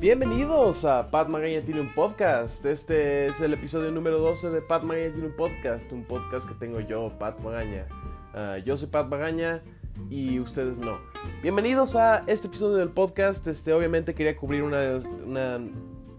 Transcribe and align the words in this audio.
Bienvenidos 0.00 0.84
a 0.84 1.10
Pat 1.10 1.28
Magaña 1.28 1.60
tiene 1.60 1.80
un 1.80 1.92
podcast. 1.92 2.64
Este 2.64 3.26
es 3.26 3.40
el 3.40 3.52
episodio 3.52 3.90
número 3.90 4.20
12 4.20 4.50
de 4.50 4.62
Pat 4.62 4.84
Magaña 4.84 5.10
tiene 5.12 5.26
un 5.26 5.34
podcast, 5.34 5.90
un 5.90 6.04
podcast 6.04 6.46
que 6.46 6.54
tengo 6.54 6.78
yo, 6.78 7.12
Pat 7.18 7.40
Magaña. 7.40 7.84
Ah, 8.32 8.58
yo 8.64 8.76
soy 8.76 8.86
Pat 8.86 9.08
Magaña 9.08 9.60
y 10.08 10.38
ustedes 10.38 10.78
no. 10.78 11.00
Bienvenidos 11.42 11.96
a 11.96 12.22
este 12.28 12.46
episodio 12.46 12.76
del 12.76 12.90
podcast. 12.90 13.44
Este, 13.48 13.72
obviamente 13.72 14.14
quería 14.14 14.36
cubrir 14.36 14.62
una, 14.62 15.58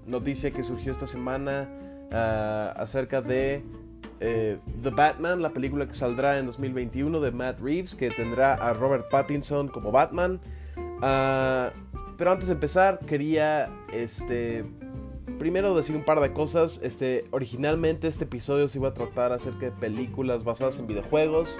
noticia 0.05 0.51
que 0.51 0.61
surgió 0.61 0.91
esta 0.91 1.07
semana 1.07 1.69
ah, 2.11 2.73
acerca 2.75 3.21
de 3.21 3.63
eh, 4.19 4.59
The 4.83 4.89
Batman, 4.89 5.41
la 5.41 5.51
película 5.51 5.87
que 5.87 5.93
saldrá 5.93 6.37
en 6.37 6.47
2021 6.47 7.21
de 7.21 7.31
Matt 7.31 7.61
Reeves, 7.61 7.95
que 7.95 8.09
tendrá 8.09 8.55
a 8.55 8.73
Robert 8.73 9.09
Pattinson 9.09 9.69
como 9.69 9.93
Batman. 9.93 10.41
Ah, 11.01 11.71
pero 12.17 12.31
antes 12.31 12.47
de 12.47 12.53
empezar, 12.53 12.99
quería 12.99 13.69
este 13.91 14.65
primero 15.37 15.75
decir 15.75 15.95
un 15.95 16.03
par 16.03 16.19
de 16.19 16.33
cosas. 16.33 16.79
Este, 16.83 17.25
originalmente 17.31 18.07
este 18.07 18.25
episodio 18.25 18.67
se 18.67 18.77
iba 18.77 18.89
a 18.89 18.93
tratar 18.93 19.31
acerca 19.31 19.67
de 19.67 19.71
películas 19.71 20.43
basadas 20.43 20.79
en 20.79 20.87
videojuegos. 20.87 21.59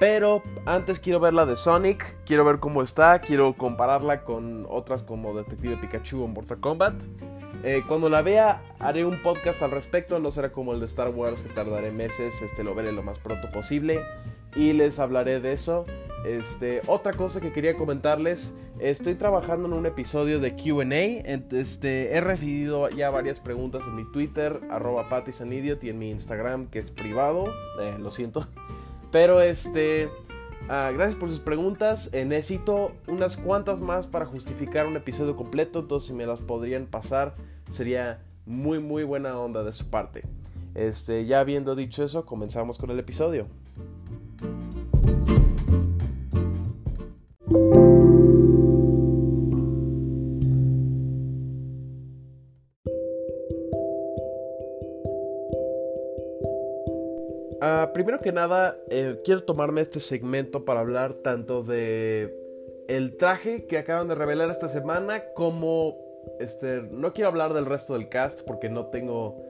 Pero 0.00 0.42
antes 0.64 0.98
quiero 0.98 1.20
ver 1.20 1.34
la 1.34 1.44
de 1.44 1.56
Sonic, 1.56 2.16
quiero 2.24 2.42
ver 2.46 2.58
cómo 2.58 2.82
está, 2.82 3.18
quiero 3.18 3.52
compararla 3.52 4.22
con 4.22 4.66
otras 4.70 5.02
como 5.02 5.34
Detective 5.34 5.76
Pikachu 5.76 6.22
o 6.22 6.26
Mortal 6.26 6.58
Kombat. 6.58 6.94
Eh, 7.62 7.82
cuando 7.86 8.08
la 8.08 8.22
vea 8.22 8.62
haré 8.78 9.04
un 9.04 9.22
podcast 9.22 9.60
al 9.60 9.70
respecto, 9.70 10.18
no 10.18 10.30
será 10.30 10.50
como 10.50 10.72
el 10.72 10.80
de 10.80 10.86
Star 10.86 11.10
Wars 11.10 11.42
que 11.42 11.50
tardaré 11.50 11.90
meses, 11.90 12.40
este 12.40 12.64
lo 12.64 12.74
veré 12.74 12.92
lo 12.92 13.02
más 13.02 13.18
pronto 13.18 13.50
posible 13.52 14.00
y 14.56 14.72
les 14.72 14.98
hablaré 14.98 15.40
de 15.40 15.52
eso. 15.52 15.84
Este, 16.24 16.80
otra 16.86 17.12
cosa 17.12 17.42
que 17.42 17.52
quería 17.52 17.76
comentarles, 17.76 18.54
estoy 18.80 19.14
trabajando 19.14 19.68
en 19.68 19.74
un 19.74 19.86
episodio 19.86 20.40
de 20.40 20.54
QA. 20.56 20.94
Este, 21.52 22.14
he 22.14 22.20
recibido 22.20 22.88
ya 22.88 23.10
varias 23.10 23.40
preguntas 23.40 23.82
en 23.86 23.96
mi 23.96 24.04
Twitter, 24.10 24.60
arroba 24.70 25.06
y 25.82 25.88
en 25.88 25.98
mi 25.98 26.10
Instagram, 26.10 26.66
que 26.66 26.78
es 26.78 26.90
privado. 26.90 27.46
Eh, 27.80 27.96
lo 27.98 28.10
siento. 28.10 28.46
Pero 29.12 29.40
este. 29.40 30.08
Ah, 30.68 30.90
gracias 30.94 31.18
por 31.18 31.28
sus 31.28 31.40
preguntas. 31.40 32.10
Eh, 32.12 32.24
necesito 32.24 32.92
unas 33.08 33.36
cuantas 33.36 33.80
más 33.80 34.06
para 34.06 34.24
justificar 34.26 34.86
un 34.86 34.96
episodio 34.96 35.36
completo. 35.36 35.80
Entonces, 35.80 36.08
si 36.08 36.14
me 36.14 36.26
las 36.26 36.40
podrían 36.40 36.86
pasar, 36.86 37.34
sería 37.68 38.20
muy, 38.46 38.78
muy 38.78 39.02
buena 39.04 39.38
onda 39.38 39.64
de 39.64 39.72
su 39.72 39.86
parte. 39.90 40.22
Este, 40.74 41.26
ya 41.26 41.40
habiendo 41.40 41.74
dicho 41.74 42.04
eso, 42.04 42.24
comenzamos 42.24 42.78
con 42.78 42.90
el 42.90 42.98
episodio. 42.98 43.46
Primero 57.92 58.20
que 58.20 58.30
nada, 58.30 58.78
eh, 58.88 59.20
quiero 59.24 59.42
tomarme 59.42 59.80
este 59.80 60.00
segmento 60.00 60.64
para 60.64 60.80
hablar 60.80 61.14
tanto 61.14 61.62
de 61.62 62.34
el 62.88 63.16
traje 63.16 63.66
que 63.66 63.78
acaban 63.78 64.08
de 64.08 64.14
revelar 64.14 64.50
esta 64.50 64.68
semana 64.68 65.24
como 65.34 65.96
este 66.38 66.82
no 66.90 67.12
quiero 67.12 67.28
hablar 67.28 67.54
del 67.54 67.66
resto 67.66 67.94
del 67.94 68.08
cast 68.08 68.42
porque 68.42 68.68
no 68.68 68.86
tengo 68.86 69.42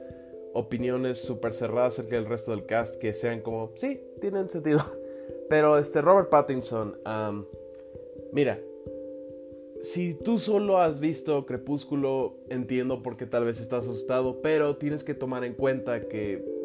opiniones 0.53 1.19
súper 1.19 1.53
cerradas 1.53 1.93
acerca 1.93 2.15
del 2.15 2.25
resto 2.25 2.51
del 2.51 2.65
cast 2.65 2.95
que 2.95 3.13
sean 3.13 3.41
como 3.41 3.71
sí 3.75 4.01
tienen 4.19 4.49
sentido. 4.49 4.83
Pero 5.49 5.77
este 5.77 6.01
Robert 6.01 6.29
Pattinson 6.29 6.97
mira 8.31 8.59
si 9.81 10.13
tú 10.13 10.37
solo 10.37 10.79
has 10.79 10.99
visto 10.99 11.45
Crepúsculo 11.45 12.37
entiendo 12.49 13.01
por 13.01 13.17
qué 13.17 13.25
tal 13.25 13.45
vez 13.45 13.59
estás 13.59 13.85
asustado 13.85 14.41
pero 14.41 14.77
tienes 14.77 15.03
que 15.03 15.15
tomar 15.15 15.43
en 15.43 15.55
cuenta 15.55 16.07
que 16.07 16.60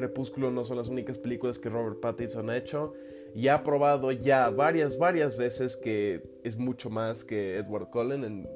Crepúsculo 0.00 0.50
no 0.50 0.64
son 0.64 0.78
las 0.78 0.88
únicas 0.88 1.18
películas 1.18 1.58
que 1.58 1.68
Robert 1.68 2.00
Pattinson 2.00 2.48
ha 2.48 2.56
hecho 2.56 2.94
y 3.34 3.48
ha 3.48 3.62
probado 3.62 4.10
ya 4.12 4.48
varias, 4.48 4.96
varias 4.96 5.36
veces 5.36 5.76
que 5.76 6.22
es 6.42 6.56
mucho 6.56 6.88
más 6.88 7.22
que 7.22 7.58
Edward 7.58 7.90
Cullen. 7.90 8.48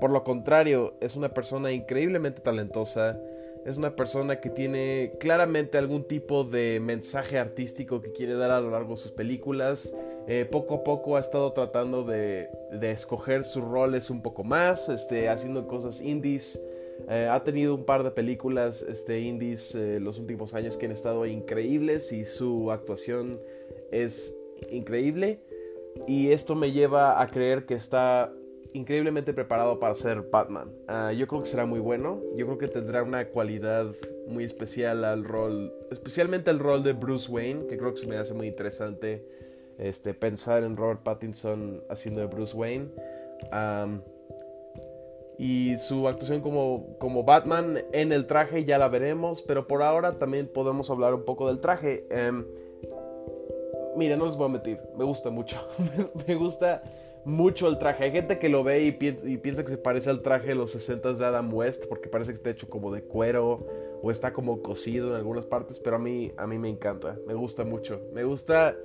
por 0.00 0.10
lo 0.10 0.24
contrario, 0.24 0.94
es 1.00 1.14
una 1.14 1.32
persona 1.32 1.70
increíblemente 1.70 2.40
talentosa. 2.40 3.20
Es 3.64 3.76
una 3.76 3.94
persona 3.94 4.40
que 4.40 4.50
tiene 4.50 5.12
claramente 5.20 5.78
algún 5.78 6.02
tipo 6.04 6.42
de 6.42 6.80
mensaje 6.80 7.38
artístico 7.38 8.00
que 8.00 8.12
quiere 8.12 8.34
dar 8.34 8.50
a 8.50 8.60
lo 8.60 8.70
largo 8.70 8.94
de 8.94 8.96
sus 8.96 9.12
películas. 9.12 9.94
Eh, 10.26 10.48
poco 10.50 10.76
a 10.76 10.84
poco 10.84 11.16
ha 11.16 11.20
estado 11.20 11.52
tratando 11.52 12.02
de, 12.02 12.48
de, 12.72 12.90
escoger 12.90 13.44
sus 13.44 13.62
roles 13.62 14.10
un 14.10 14.22
poco 14.22 14.42
más, 14.42 14.88
este, 14.88 15.28
haciendo 15.28 15.68
cosas 15.68 16.00
indies. 16.00 16.60
Eh, 17.08 17.28
ha 17.30 17.42
tenido 17.44 17.74
un 17.74 17.84
par 17.84 18.02
de 18.02 18.10
películas 18.10 18.82
este, 18.82 19.20
indies 19.20 19.74
eh, 19.74 19.98
los 20.00 20.18
últimos 20.18 20.54
años 20.54 20.76
que 20.76 20.86
han 20.86 20.92
estado 20.92 21.24
increíbles 21.26 22.12
y 22.12 22.24
su 22.24 22.70
actuación 22.70 23.40
es 23.90 24.34
increíble. 24.70 25.40
Y 26.06 26.30
esto 26.30 26.54
me 26.54 26.72
lleva 26.72 27.20
a 27.20 27.26
creer 27.26 27.66
que 27.66 27.74
está 27.74 28.32
increíblemente 28.72 29.32
preparado 29.32 29.78
para 29.78 29.94
ser 29.94 30.22
Batman. 30.30 30.70
Ah, 30.86 31.12
yo 31.12 31.26
creo 31.26 31.42
que 31.42 31.48
será 31.48 31.66
muy 31.66 31.80
bueno. 31.80 32.20
Yo 32.36 32.46
creo 32.46 32.58
que 32.58 32.68
tendrá 32.68 33.02
una 33.02 33.28
cualidad 33.28 33.86
muy 34.26 34.44
especial 34.44 35.04
al 35.04 35.24
rol, 35.24 35.72
especialmente 35.90 36.50
el 36.50 36.58
rol 36.58 36.82
de 36.82 36.92
Bruce 36.92 37.30
Wayne, 37.30 37.66
que 37.66 37.78
creo 37.78 37.94
que 37.94 38.00
se 38.00 38.06
me 38.06 38.16
hace 38.16 38.34
muy 38.34 38.46
interesante 38.46 39.24
este, 39.78 40.12
pensar 40.14 40.64
en 40.64 40.76
Robert 40.76 41.02
Pattinson 41.02 41.82
haciendo 41.88 42.20
de 42.20 42.26
Bruce 42.26 42.56
Wayne. 42.56 42.88
Y 45.38 45.76
su 45.76 46.08
actuación 46.08 46.40
como, 46.40 46.96
como 46.98 47.22
Batman 47.22 47.78
en 47.92 48.12
el 48.12 48.26
traje 48.26 48.64
ya 48.64 48.76
la 48.76 48.88
veremos, 48.88 49.42
pero 49.42 49.68
por 49.68 49.82
ahora 49.82 50.18
también 50.18 50.48
podemos 50.48 50.90
hablar 50.90 51.14
un 51.14 51.24
poco 51.24 51.46
del 51.46 51.60
traje. 51.60 52.06
Eh, 52.10 52.32
mira, 53.96 54.16
no 54.16 54.26
les 54.26 54.36
voy 54.36 54.46
a 54.46 54.52
mentir, 54.52 54.80
me 54.96 55.04
gusta 55.04 55.30
mucho. 55.30 55.68
me 56.26 56.34
gusta 56.34 56.82
mucho 57.24 57.68
el 57.68 57.78
traje. 57.78 58.04
Hay 58.04 58.10
gente 58.10 58.38
que 58.38 58.48
lo 58.48 58.64
ve 58.64 58.82
y 58.84 58.92
piensa, 58.92 59.28
y 59.28 59.36
piensa, 59.36 59.62
que 59.62 59.70
se 59.70 59.78
parece 59.78 60.10
al 60.10 60.22
traje 60.22 60.48
de 60.48 60.54
los 60.54 60.70
60 60.72 61.12
de 61.12 61.24
Adam 61.24 61.52
West 61.52 61.86
porque 61.88 62.08
parece 62.08 62.32
que 62.32 62.36
está 62.36 62.50
hecho 62.50 62.68
como 62.68 62.92
de 62.92 63.02
cuero 63.02 63.66
o 64.02 64.10
está 64.10 64.32
como 64.32 64.62
cosido 64.62 65.10
en 65.10 65.16
algunas 65.16 65.44
partes, 65.44 65.78
pero 65.80 65.96
a 65.96 65.98
mí, 65.98 66.32
a 66.36 66.46
mí 66.46 66.58
me 66.58 66.68
encanta, 66.68 67.18
me 67.26 67.34
gusta 67.34 67.64
mucho. 67.64 68.00
Me 68.12 68.24
gusta, 68.24 68.76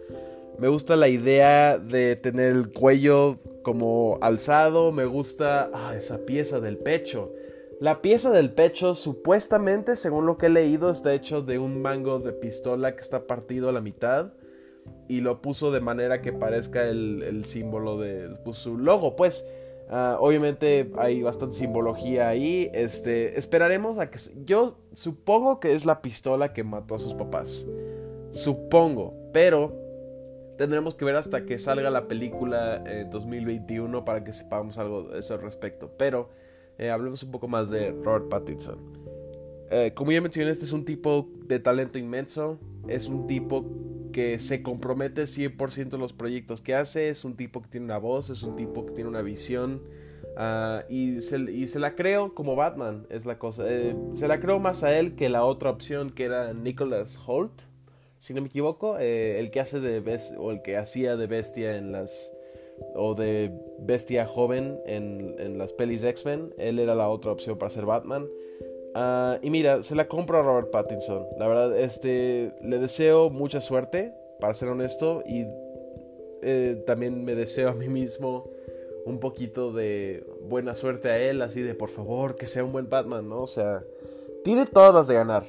me 0.59 0.67
gusta 0.67 0.95
la 0.95 1.07
idea 1.07 1.77
de 1.77 2.15
tener 2.15 2.51
el 2.51 2.71
cuello 2.71 3.39
como 3.63 4.17
alzado, 4.21 4.91
me 4.91 5.05
gusta 5.05 5.71
ah, 5.73 5.95
esa 5.95 6.25
pieza 6.25 6.59
del 6.59 6.77
pecho. 6.77 7.31
La 7.79 8.01
pieza 8.01 8.31
del 8.31 8.51
pecho 8.51 8.93
supuestamente, 8.95 9.95
según 9.95 10.25
lo 10.25 10.37
que 10.37 10.45
he 10.45 10.49
leído, 10.49 10.91
está 10.91 11.13
hecho 11.13 11.41
de 11.41 11.59
un 11.59 11.81
mango 11.81 12.19
de 12.19 12.31
pistola 12.31 12.95
que 12.95 13.01
está 13.01 13.25
partido 13.25 13.69
a 13.69 13.71
la 13.71 13.81
mitad 13.81 14.33
y 15.07 15.21
lo 15.21 15.41
puso 15.41 15.71
de 15.71 15.81
manera 15.81 16.21
que 16.21 16.31
parezca 16.33 16.87
el, 16.87 17.43
símbolo 17.45 17.99
de 17.99 18.29
pues, 18.43 18.57
su 18.57 18.77
logo. 18.77 19.15
Pues 19.15 19.45
ah, 19.89 20.17
obviamente 20.19 20.91
hay 20.97 21.23
bastante 21.23 21.55
simbología 21.55 22.29
ahí. 22.29 22.69
Este, 22.73 23.37
esperaremos 23.37 23.97
a 23.99 24.09
que... 24.09 24.19
Yo 24.45 24.77
supongo 24.93 25.59
que 25.59 25.73
es 25.73 25.85
la 25.85 26.01
pistola 26.01 26.53
que 26.53 26.63
mató 26.63 26.95
a 26.95 26.99
sus 26.99 27.15
papás. 27.15 27.67
Supongo, 28.31 29.13
pero 29.33 29.82
tendremos 30.57 30.95
que 30.95 31.05
ver 31.05 31.15
hasta 31.15 31.45
que 31.45 31.57
salga 31.57 31.89
la 31.89 32.07
película 32.07 32.83
en 32.85 33.09
2021 33.09 34.05
para 34.05 34.23
que 34.23 34.33
sepamos 34.33 34.77
algo 34.77 35.03
de 35.03 35.19
eso 35.19 35.33
al 35.33 35.41
respecto. 35.41 35.91
Pero 35.97 36.29
eh, 36.77 36.89
hablemos 36.89 37.23
un 37.23 37.31
poco 37.31 37.47
más 37.47 37.69
de 37.69 37.91
Robert 37.91 38.29
Pattinson. 38.29 38.77
Eh, 39.71 39.93
como 39.95 40.11
ya 40.11 40.21
mencioné, 40.21 40.51
este 40.51 40.65
es 40.65 40.71
un 40.71 40.85
tipo 40.85 41.29
de 41.45 41.59
talento 41.59 41.97
inmenso. 41.97 42.59
Es 42.87 43.07
un 43.07 43.27
tipo 43.27 43.65
que 44.11 44.39
se 44.39 44.61
compromete 44.61 45.23
100% 45.23 45.95
en 45.95 45.99
los 45.99 46.13
proyectos 46.13 46.61
que 46.61 46.75
hace. 46.75 47.09
Es 47.09 47.25
un 47.25 47.35
tipo 47.35 47.61
que 47.61 47.69
tiene 47.69 47.85
una 47.85 47.97
voz, 47.97 48.29
es 48.29 48.43
un 48.43 48.55
tipo 48.55 48.85
que 48.85 48.91
tiene 48.93 49.09
una 49.09 49.21
visión. 49.21 49.81
Ah, 50.35 50.83
y, 50.89 51.21
se, 51.21 51.39
y, 51.51 51.67
se, 51.67 51.79
la 51.79 51.95
creo 51.95 52.33
como 52.33 52.55
Batman, 52.55 53.05
es 53.09 53.25
la 53.25 53.37
cosa. 53.37 53.63
Eh, 53.67 53.95
se 54.15 54.27
la 54.27 54.39
creo 54.39 54.59
más 54.59 54.83
a 54.83 54.97
él 54.97 55.15
que 55.15 55.29
la 55.29 55.45
otra 55.45 55.69
opción 55.69 56.09
que 56.09 56.25
era 56.25 56.53
Nicholas 56.53 57.19
Holt 57.25 57.63
si 58.23 58.33
no 58.33 58.39
me 58.39 58.47
equivoco, 58.47 58.97
eh, 58.99 59.37
el 59.37 59.51
que 59.51 59.59
hace 59.59 59.81
de 59.81 60.17
o 60.37 60.51
el 60.51 60.61
que 60.61 60.77
hacía 60.77 61.17
de 61.17 61.27
bestia 61.27 61.75
en 61.75 61.91
las 61.91 62.33
o 62.95 63.15
de 63.15 63.51
bestia 63.79 64.25
joven 64.25 64.79
en, 64.85 65.35
en 65.39 65.57
las 65.57 65.73
pelis 65.73 66.03
X-Men, 66.03 66.53
él 66.57 66.79
era 66.79 66.95
la 66.95 67.09
otra 67.09 67.33
opción 67.33 67.57
para 67.57 67.69
ser 67.69 67.85
Batman. 67.85 68.25
Ah, 68.95 69.39
y 69.41 69.49
mira, 69.49 69.83
se 69.83 69.93
la 69.93 70.07
compro 70.07 70.37
a 70.37 70.41
Robert 70.41 70.71
Pattinson. 70.71 71.25
La 71.37 71.49
verdad, 71.49 71.77
este, 71.77 72.53
le 72.61 72.79
deseo 72.79 73.29
mucha 73.29 73.59
suerte, 73.59 74.13
para 74.39 74.53
ser 74.53 74.69
honesto, 74.69 75.21
y 75.27 75.45
eh, 76.43 76.81
también 76.87 77.25
me 77.25 77.35
deseo 77.35 77.71
a 77.71 77.73
mí 77.73 77.89
mismo 77.89 78.49
un 79.05 79.19
poquito 79.19 79.73
de 79.73 80.25
buena 80.43 80.75
suerte 80.75 81.09
a 81.09 81.19
él, 81.19 81.41
así 81.41 81.61
de 81.61 81.75
por 81.75 81.89
favor 81.89 82.37
que 82.37 82.45
sea 82.45 82.63
un 82.63 82.71
buen 82.71 82.89
Batman, 82.89 83.27
¿no? 83.27 83.41
O 83.41 83.47
sea, 83.47 83.83
tiene 84.45 84.65
todas 84.65 84.93
las 84.93 85.09
de 85.09 85.15
ganar 85.15 85.43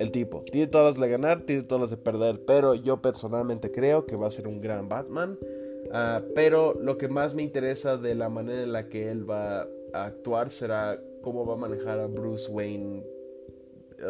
el 0.00 0.10
tipo. 0.10 0.42
Tiene 0.50 0.66
todas 0.66 0.94
las 0.94 1.00
de 1.00 1.08
ganar, 1.08 1.42
tiene 1.42 1.62
todas 1.62 1.82
las 1.82 1.90
de 1.90 1.98
perder, 1.98 2.40
pero 2.46 2.74
yo 2.74 3.02
personalmente 3.02 3.70
creo 3.70 4.06
que 4.06 4.16
va 4.16 4.28
a 4.28 4.30
ser 4.30 4.48
un 4.48 4.60
gran 4.60 4.88
Batman. 4.88 5.38
Ah, 5.92 6.22
pero 6.34 6.74
lo 6.80 6.96
que 6.96 7.08
más 7.08 7.34
me 7.34 7.42
interesa 7.42 7.98
de 7.98 8.14
la 8.14 8.30
manera 8.30 8.62
en 8.62 8.72
la 8.72 8.88
que 8.88 9.10
él 9.10 9.28
va 9.28 9.68
a 9.92 10.04
actuar 10.06 10.50
será 10.50 10.98
cómo 11.20 11.44
va 11.44 11.54
a 11.54 11.56
manejar 11.58 11.98
a 12.00 12.06
Bruce 12.06 12.50
Wayne, 12.50 13.04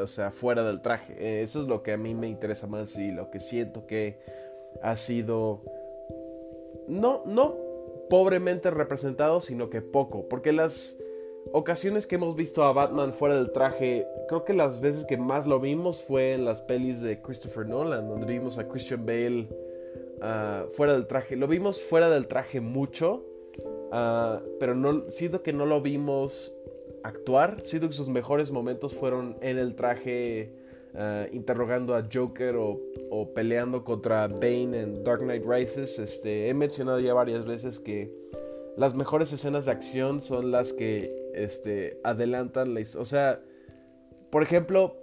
o 0.01 0.07
sea, 0.07 0.31
fuera 0.31 0.63
del 0.63 0.81
traje. 0.81 1.15
Eh, 1.19 1.43
eso 1.43 1.61
es 1.61 1.67
lo 1.67 1.83
que 1.83 1.93
a 1.93 1.97
mí 1.97 2.15
me 2.15 2.29
interesa 2.29 2.69
más 2.69 2.97
y 2.97 3.11
lo 3.11 3.31
que 3.31 3.41
siento 3.41 3.87
que 3.87 4.21
ha 4.83 4.97
sido 4.97 5.61
no, 6.87 7.23
no 7.27 7.57
pobremente 8.09 8.71
representado, 8.71 9.41
sino 9.41 9.71
que 9.71 9.83
poco, 9.83 10.29
porque 10.29 10.53
las 10.53 10.97
ocasiones 11.53 12.07
que 12.07 12.15
hemos 12.15 12.37
visto 12.37 12.63
a 12.63 12.73
Batman 12.73 13.13
fuera 13.13 13.37
del 13.37 13.51
traje, 13.51 14.07
creo 14.31 14.45
que 14.45 14.53
las 14.53 14.81
veces 14.81 15.05
que 15.07 15.17
más 15.17 15.49
lo 15.49 15.59
vimos 15.59 16.05
fue 16.05 16.35
en 16.35 16.45
las 16.45 16.63
pelis 16.63 17.03
de 17.03 17.21
Christopher 17.21 17.67
Nolan, 17.67 18.09
donde 18.09 18.27
vimos 18.27 18.59
a 18.59 18.69
Christian 18.69 19.05
Bale 19.05 19.49
ah, 20.23 20.67
fuera 20.73 20.93
del 20.93 21.09
traje. 21.09 21.35
Lo 21.35 21.49
vimos 21.49 21.83
fuera 21.83 22.09
del 22.09 22.29
traje 22.29 22.61
mucho, 22.61 23.25
ah, 23.91 24.41
pero 24.61 24.77
no, 24.77 25.11
siento 25.11 25.43
que 25.43 25.53
no 25.53 25.67
lo 25.67 25.81
vimos 25.81 26.57
actuar. 27.03 27.61
Siento 27.65 27.89
que 27.89 27.95
sus 27.95 28.09
mejores 28.09 28.53
momentos 28.53 28.95
fueron 28.95 29.37
en 29.41 29.59
el 29.59 29.75
traje 29.75 30.55
ah, 30.95 31.27
interrogando 31.33 31.97
a 31.97 32.07
Joker 32.09 32.55
o, 32.57 33.33
peleando 33.35 33.83
contra 33.83 34.29
Bane 34.29 34.81
en 34.81 35.03
Dark 35.03 35.23
Knight 35.23 35.45
Rises. 35.45 35.99
Este, 35.99 36.49
he 36.49 36.55
mencionado 36.55 37.01
ya 37.01 37.15
varias 37.15 37.45
veces 37.47 37.81
que 37.81 38.15
las 38.77 38.95
mejores 38.95 39.33
escenas 39.33 39.65
de 39.65 39.73
acción 39.73 40.21
son 40.21 40.53
las 40.53 40.73
que 40.73 41.33
este, 41.35 41.99
adelantan 42.05 42.75
la 42.75 42.81
historia. 42.81 43.03
O 43.03 43.07
sea, 43.07 43.43
por 44.31 44.43
ejemplo, 44.43 44.97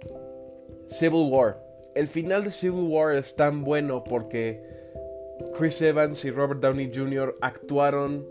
Civil 0.86 1.30
War. 1.30 1.62
El 1.94 2.08
final 2.08 2.44
de 2.44 2.50
Civil 2.50 2.86
War 2.88 3.14
es 3.14 3.34
tan 3.36 3.64
bueno 3.64 4.04
porque 4.04 4.62
Chris 5.56 5.80
Evans 5.82 6.24
y 6.24 6.30
Robert 6.30 6.60
Downey 6.60 6.90
Jr. 6.94 7.34
actuaron 7.40 8.26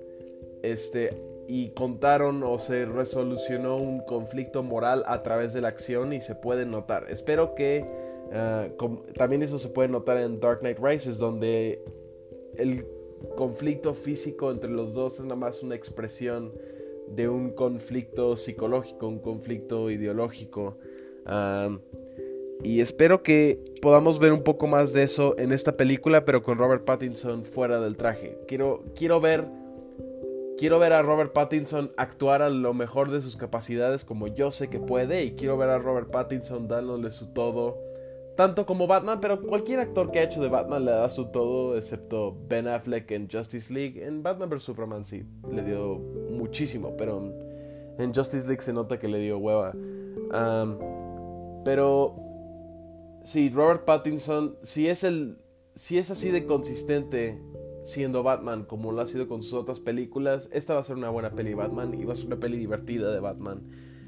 este, 0.64 1.10
y 1.48 1.70
contaron 1.70 2.44
o 2.44 2.58
se 2.60 2.86
resolucionó 2.86 3.78
un 3.78 4.02
conflicto 4.02 4.64
moral 4.64 5.04
a 5.08 5.24
través 5.24 5.54
de 5.54 5.62
la 5.62 5.70
acción 5.70 6.14
y 6.14 6.22
se 6.22 6.36
puede 6.36 6.66
notar. 6.66 7.08
Espero 7.10 7.56
que 7.56 7.86
ah, 8.34 8.68
también 9.16 9.44
eso 9.44 9.58
se 9.58 9.70
puede 9.70 9.90
notar 9.90 10.18
en 10.18 10.40
Dark 10.40 10.60
Knight 10.60 10.80
Rises, 10.80 11.18
donde 11.18 11.82
el 12.58 12.86
conflicto 13.36 13.94
físico 13.94 14.52
entre 14.52 14.70
los 14.70 14.94
dos 14.94 15.20
es 15.20 15.26
nada 15.26 15.36
más 15.36 15.64
una 15.64 15.76
expresión 15.76 16.54
de 17.08 17.30
un 17.30 17.52
conflicto 17.52 18.36
psicológico, 18.36 19.08
un 19.08 19.20
conflicto 19.20 19.90
ideológico. 19.90 20.78
Y 22.64 22.82
espero 22.82 23.24
que 23.24 23.64
podamos 23.82 24.20
ver 24.20 24.34
un 24.34 24.44
poco 24.44 24.68
más 24.68 24.94
de 24.94 25.04
eso 25.04 25.38
en 25.38 25.52
esta 25.52 25.78
película, 25.78 26.26
pero 26.26 26.44
con 26.44 26.58
Robert 26.58 26.86
Pattinson 26.86 27.46
fuera 27.46 27.80
del 27.80 27.98
traje. 27.98 28.38
Quiero, 28.48 28.84
quiero 28.96 29.20
ver. 29.20 29.46
Quiero 30.58 30.80
ver 30.80 30.92
a 30.92 31.04
Robert 31.04 31.34
Pattinson 31.34 31.92
actuar 31.98 32.42
a 32.42 32.50
lo 32.50 32.74
mejor 32.74 33.12
de 33.12 33.22
sus 33.22 33.38
capacidades 33.38 34.04
como 34.04 34.26
yo 34.28 34.50
sé 34.50 34.70
que 34.70 34.80
puede. 34.80 35.24
Y 35.24 35.34
quiero 35.34 35.56
ver 35.56 35.70
a 35.70 35.78
Robert 35.78 36.10
Pattinson 36.10 36.68
dándole 36.68 37.12
su 37.12 37.28
todo 37.28 37.78
tanto 38.38 38.66
como 38.68 38.88
Batman, 38.88 39.20
pero 39.20 39.42
cualquier 39.42 39.80
actor 39.82 40.12
que 40.12 40.20
ha 40.20 40.24
hecho 40.24 40.42
de 40.42 40.48
Batman 40.48 40.86
le 40.86 40.92
da 40.92 41.10
su 41.10 41.26
todo, 41.26 41.76
excepto 41.76 42.38
Ben 42.48 42.68
Affleck 42.68 43.12
en 43.12 43.28
Justice 43.30 43.74
League. 43.74 44.02
En 44.02 44.24
Batman 44.24 44.50
vs. 44.50 44.64
Superman 44.64 45.04
sí, 45.04 45.26
le 45.52 45.64
dio 45.64 45.98
muchísimo, 46.30 46.96
pero 46.96 47.34
en 47.98 48.14
Justice 48.14 48.48
League 48.48 48.62
se 48.62 48.72
nota 48.72 49.00
que 49.00 49.08
le 49.08 49.20
dio 49.20 49.40
hueva. 49.40 49.74
Pero 51.68 52.16
sí, 53.26 53.50
Robert 53.50 53.84
Pattinson, 53.84 54.56
si 54.64 54.88
es, 54.88 55.04
el, 55.04 55.38
si 55.76 55.98
es 55.98 56.10
así 56.10 56.32
de 56.32 56.46
consistente 56.46 57.42
siendo 57.84 58.24
Batman 58.24 58.64
como 58.64 58.94
lo 58.94 59.02
ha 59.02 59.06
sido 59.06 59.28
con 59.28 59.44
sus 59.44 59.52
otras 59.52 59.82
películas, 59.82 60.48
esta 60.54 60.76
va 60.76 60.80
a 60.80 60.86
ser 60.86 60.96
una 60.96 61.10
buena 61.10 61.32
peli 61.32 61.56
Batman 61.56 61.94
y 61.94 62.06
va 62.06 62.14
a 62.14 62.16
ser 62.16 62.28
una 62.28 62.40
peli 62.40 62.58
divertida 62.58 63.12
de 63.12 63.20
Batman. 63.20 63.64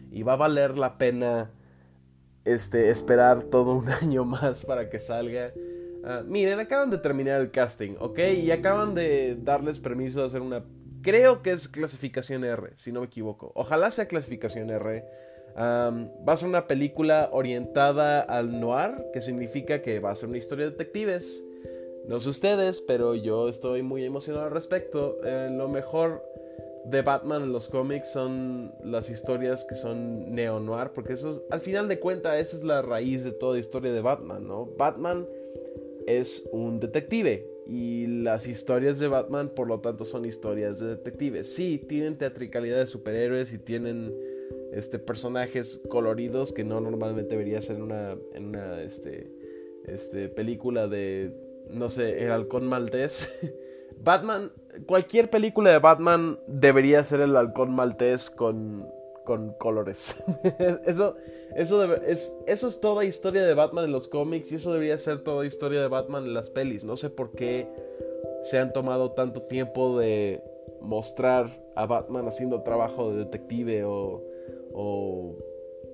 Y 0.10 0.24
va 0.24 0.34
a 0.34 0.36
valer 0.38 0.78
la 0.78 0.98
pena 0.98 1.52
este, 2.46 2.92
esperar 2.92 3.44
todo 3.44 3.76
un 3.76 3.90
año 4.02 4.24
más 4.24 4.64
para 4.64 4.90
que 4.90 4.98
salga. 4.98 5.52
Ah, 6.06 6.24
miren, 6.26 6.62
acaban 6.62 6.90
de 6.90 7.00
terminar 7.00 7.42
el 7.42 7.52
casting, 7.52 7.96
¿ok? 8.00 8.20
Y 8.42 8.52
acaban 8.52 8.96
de 8.96 9.36
darles 9.36 9.80
permiso 9.80 10.22
de 10.22 10.28
hacer 10.28 10.40
una... 10.40 10.64
Creo 11.02 11.42
que 11.42 11.52
es 11.52 11.68
clasificación 11.68 12.46
R, 12.46 12.72
si 12.76 12.94
no 12.94 13.02
me 13.02 13.08
equivoco. 13.08 13.52
Ojalá 13.54 13.92
sea 13.92 14.08
clasificación 14.08 14.70
R. 14.70 15.04
va 15.58 16.34
a 16.34 16.38
ser 16.38 16.50
una 16.50 16.68
película 16.68 17.30
orientada 17.32 18.22
al 18.22 18.60
noir, 18.60 19.08
que 19.14 19.22
significa 19.22 19.82
que 19.82 20.00
va 20.00 20.12
a 20.12 20.16
ser 20.16 20.30
una 20.30 20.38
historia 20.38 20.66
de 20.66 20.72
detectives. 20.72 21.44
No 22.08 22.20
sé 22.20 22.30
ustedes, 22.30 22.82
pero 22.82 23.14
yo 23.16 23.50
estoy 23.50 23.84
muy 23.84 24.04
emocionado 24.04 24.46
al 24.46 24.52
respecto. 24.52 25.18
Eh, 25.24 25.50
lo 25.52 25.68
mejor 25.68 26.24
de 26.86 27.02
Batman 27.02 27.44
en 27.44 27.54
los 27.54 27.68
cómics 27.68 28.12
son 28.12 28.74
las 28.84 29.10
historias 29.10 29.66
que 29.66 29.76
son 29.76 30.34
neo-noir, 30.34 30.92
porque 30.94 31.14
eso 31.14 31.30
es, 31.30 31.42
al 31.52 31.62
final 31.62 31.88
de 31.88 32.00
cuentas, 32.00 32.40
esa 32.40 32.58
es 32.58 32.64
la 32.64 32.82
raíz 32.82 33.24
de 33.24 33.32
toda 33.32 33.60
historia 33.60 33.92
de 33.92 34.02
Batman, 34.02 34.48
¿no? 34.48 34.66
Batman 34.78 35.28
es 36.08 36.50
un 36.52 36.80
detective 36.80 37.46
y 37.68 38.08
las 38.08 38.48
historias 38.48 38.98
de 38.98 39.08
Batman, 39.08 39.50
por 39.50 39.68
lo 39.68 39.80
tanto, 39.80 40.04
son 40.04 40.26
historias 40.26 40.80
de 40.80 40.88
detectives. 40.88 41.54
Sí, 41.54 41.86
tienen 41.88 42.18
teatricalidad 42.18 42.80
de 42.80 42.88
superhéroes 42.88 43.54
y 43.54 43.60
tienen 43.60 44.16
este, 44.74 45.00
personajes 45.00 45.82
coloridos 45.90 46.54
que 46.54 46.64
no 46.64 46.80
normalmente 46.82 47.32
debería 47.32 47.62
ser 47.62 47.78
en 47.78 47.84
una, 47.84 48.18
en 48.34 48.46
una 48.48 48.82
este, 48.82 49.32
este, 49.86 50.30
película 50.30 50.88
de, 50.88 51.34
no 51.70 51.90
sé, 51.90 52.24
el 52.24 52.32
halcón 52.32 52.68
maltés. 52.68 53.34
Batman, 54.02 54.52
cualquier 54.86 55.30
película 55.30 55.72
de 55.72 55.80
Batman 55.80 56.40
debería 56.48 57.04
ser 57.04 57.22
el 57.22 57.36
halcón 57.36 57.72
maltés 57.72 58.30
con, 58.30 58.88
con 59.26 59.54
colores. 59.54 60.16
eso, 60.86 61.18
eso, 61.56 61.96
es, 61.96 62.36
eso 62.48 62.68
es 62.68 62.80
toda 62.80 63.04
historia 63.04 63.44
de 63.44 63.54
Batman 63.54 63.86
en 63.86 63.92
los 63.92 64.08
cómics 64.08 64.52
y 64.52 64.56
eso 64.56 64.72
debería 64.72 64.98
ser 64.98 65.24
toda 65.24 65.46
historia 65.46 65.82
de 65.82 65.88
Batman 65.88 66.26
en 66.26 66.34
las 66.34 66.50
pelis. 66.50 66.84
No 66.86 66.96
sé 66.96 67.10
por 67.10 67.32
qué 67.32 67.68
se 68.44 68.58
han 68.58 68.72
tomado 68.72 69.12
tanto 69.12 69.42
tiempo 69.42 70.00
de 70.00 70.42
mostrar 70.82 71.62
a 71.76 71.86
Batman 71.86 72.28
haciendo 72.28 72.62
trabajo 72.62 73.12
de 73.12 73.20
detective 73.20 73.84
o, 73.84 74.24
o 74.74 75.36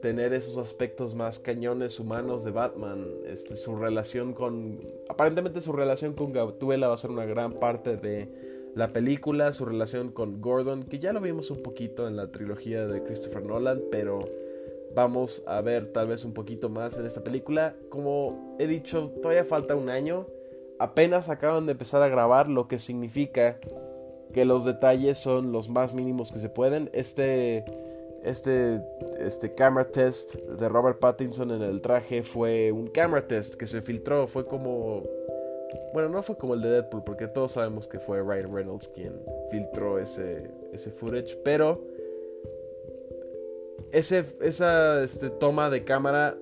tener 0.01 0.33
esos 0.33 0.57
aspectos 0.57 1.15
más 1.15 1.39
cañones 1.39 1.99
humanos 1.99 2.43
de 2.43 2.51
Batman. 2.51 3.07
Este, 3.25 3.55
su 3.57 3.75
relación 3.75 4.33
con. 4.33 4.79
Aparentemente 5.09 5.61
su 5.61 5.71
relación 5.71 6.13
con 6.13 6.31
Gatuela 6.31 6.87
va 6.87 6.93
a 6.93 6.97
ser 6.97 7.11
una 7.11 7.25
gran 7.25 7.53
parte 7.53 7.97
de 7.97 8.71
la 8.75 8.89
película. 8.89 9.51
Su 9.53 9.65
relación 9.65 10.11
con 10.11 10.41
Gordon, 10.41 10.83
que 10.83 10.99
ya 10.99 11.13
lo 11.13 11.21
vimos 11.21 11.49
un 11.49 11.63
poquito 11.63 12.07
en 12.07 12.15
la 12.15 12.31
trilogía 12.31 12.85
de 12.85 13.03
Christopher 13.03 13.45
Nolan, 13.45 13.81
pero 13.91 14.19
vamos 14.95 15.43
a 15.47 15.61
ver 15.61 15.91
tal 15.91 16.07
vez 16.07 16.23
un 16.23 16.33
poquito 16.33 16.69
más 16.69 16.97
en 16.97 17.05
esta 17.05 17.23
película. 17.23 17.75
Como 17.89 18.55
he 18.59 18.67
dicho, 18.67 19.11
todavía 19.21 19.43
falta 19.43 19.75
un 19.75 19.89
año. 19.89 20.27
Apenas 20.77 21.29
acaban 21.29 21.65
de 21.65 21.71
empezar 21.71 22.03
a 22.03 22.09
grabar, 22.09 22.49
lo 22.49 22.67
que 22.67 22.79
significa 22.79 23.59
que 24.33 24.45
los 24.45 24.65
detalles 24.65 25.17
son 25.17 25.51
los 25.51 25.69
más 25.69 25.93
mínimos 25.93 26.31
que 26.31 26.39
se 26.39 26.49
pueden. 26.49 26.89
Este 26.93 27.63
este, 28.25 28.81
este 29.19 29.53
camera 29.53 29.85
test 29.85 30.35
de 30.35 30.67
Robert 30.67 30.99
Pattinson 30.99 31.51
en 31.51 31.61
el 31.61 31.79
traje 31.79 32.23
fue 32.23 32.71
un 32.71 32.87
camera 32.87 33.25
test 33.27 33.53
que 33.53 33.67
se 33.67 33.81
filtró. 33.81 34.27
Fue 34.27 34.45
como. 34.45 35.03
Bueno, 35.93 36.09
no 36.09 36.23
fue 36.23 36.35
como 36.35 36.55
el 36.55 36.61
de 36.61 36.69
Deadpool, 36.69 37.03
porque 37.03 37.27
todos 37.27 37.51
sabemos 37.51 37.87
que 37.87 37.99
fue 37.99 38.21
Ryan 38.21 38.53
Reynolds 38.53 38.87
quien 38.87 39.21
filtró 39.51 39.99
ese, 39.99 40.49
ese 40.73 40.89
footage. 40.91 41.37
Pero. 41.43 41.85
Ese, 43.91 44.25
esa 44.41 45.03
este, 45.03 45.29
toma 45.29 45.69
de 45.69 45.83
cámara. 45.83 46.35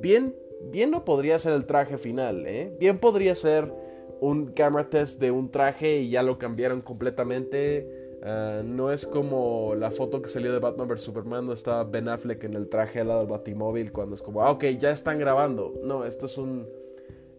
Bien, 0.00 0.36
bien 0.70 0.90
no 0.90 1.06
podría 1.06 1.38
ser 1.38 1.54
el 1.54 1.64
traje 1.64 1.96
final, 1.96 2.46
¿eh? 2.46 2.70
Bien 2.78 2.98
podría 2.98 3.34
ser 3.34 3.72
un 4.20 4.52
camera 4.52 4.90
test 4.90 5.18
de 5.18 5.30
un 5.30 5.50
traje 5.50 6.00
y 6.00 6.10
ya 6.10 6.22
lo 6.22 6.38
cambiaron 6.38 6.82
completamente 6.82 7.99
Ah, 8.22 8.62
no 8.64 8.92
es 8.92 9.06
como 9.06 9.74
la 9.74 9.90
foto 9.90 10.20
que 10.20 10.28
salió 10.28 10.52
de 10.52 10.58
Batman 10.58 10.88
vs 10.88 11.02
Superman, 11.02 11.46
no 11.46 11.52
estaba 11.52 11.84
Ben 11.84 12.08
Affleck 12.08 12.44
en 12.44 12.54
el 12.54 12.68
traje 12.68 13.00
al 13.00 13.08
lado 13.08 13.20
del 13.20 13.30
Batimóvil 13.30 13.92
cuando 13.92 14.14
es 14.14 14.22
como, 14.22 14.42
ah, 14.42 14.50
ok, 14.50 14.64
ya 14.78 14.90
están 14.90 15.18
grabando. 15.18 15.74
No, 15.82 16.04
esto 16.04 16.26
es 16.26 16.36
un, 16.36 16.66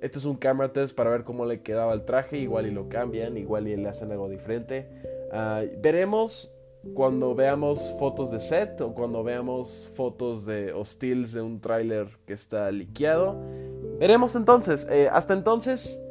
esto 0.01 0.19
es 0.19 0.25
un 0.25 0.37
camera 0.37 0.73
test 0.73 0.95
para 0.95 1.11
ver 1.11 1.23
cómo 1.23 1.45
le 1.45 1.61
quedaba 1.61 1.93
el 1.93 2.03
traje, 2.03 2.37
igual 2.39 2.65
y 2.65 2.71
lo 2.71 2.89
cambian, 2.89 3.37
igual 3.37 3.67
y 3.67 3.75
le 3.75 3.87
hacen 3.87 4.11
algo 4.11 4.27
diferente. 4.29 4.89
Ah, 5.31 5.63
veremos 5.81 6.55
cuando 6.95 7.35
veamos 7.35 7.79
fotos 7.99 8.31
de 8.31 8.39
set 8.39 8.81
o 8.81 8.93
cuando 8.93 9.23
veamos 9.23 9.87
fotos 9.93 10.45
de 10.47 10.73
o 10.73 10.83
de 10.83 11.41
un 11.41 11.61
tráiler 11.61 12.07
que 12.25 12.33
está 12.33 12.71
liqueado. 12.71 13.39
Veremos 13.99 14.35
entonces. 14.35 14.87
Eh, 14.89 15.07
hasta 15.11 15.35
entonces, 15.35 16.01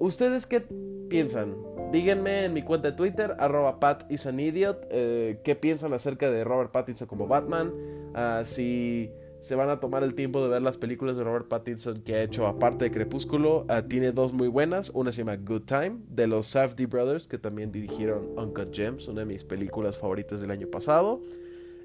¿ustedes 0.00 0.46
qué 0.46 0.64
piensan? 1.08 1.54
Díganme 1.92 2.44
en 2.44 2.52
mi 2.52 2.62
cuenta 2.62 2.92
de 2.92 2.96
Twitter, 2.96 3.34
arroba 3.40 3.80
Pat 3.80 4.04
eh, 4.08 5.40
qué 5.42 5.56
piensan 5.56 5.92
acerca 5.92 6.30
de 6.30 6.44
Robert 6.44 6.70
Pattinson 6.70 7.08
como 7.08 7.26
Batman. 7.26 7.72
Ah, 8.14 8.42
si 8.44 9.10
se 9.40 9.56
van 9.56 9.70
a 9.70 9.80
tomar 9.80 10.04
el 10.04 10.14
tiempo 10.14 10.40
de 10.40 10.48
ver 10.48 10.62
las 10.62 10.76
películas 10.76 11.16
de 11.16 11.24
Robert 11.24 11.48
Pattinson 11.48 12.02
que 12.02 12.14
ha 12.14 12.22
hecho 12.22 12.46
aparte 12.46 12.84
de 12.84 12.90
Crepúsculo, 12.92 13.64
ah, 13.68 13.82
tiene 13.82 14.12
dos 14.12 14.32
muy 14.32 14.46
buenas. 14.46 14.90
Una 14.94 15.10
se 15.10 15.18
llama 15.18 15.36
Good 15.36 15.62
Time, 15.62 15.96
de 16.08 16.28
los 16.28 16.46
Safdie 16.46 16.86
Brothers, 16.86 17.26
que 17.26 17.38
también 17.38 17.72
dirigieron 17.72 18.38
Uncut 18.38 18.72
Gems, 18.72 19.08
una 19.08 19.22
de 19.22 19.26
mis 19.26 19.42
películas 19.42 19.98
favoritas 19.98 20.40
del 20.40 20.52
año 20.52 20.68
pasado. 20.68 21.20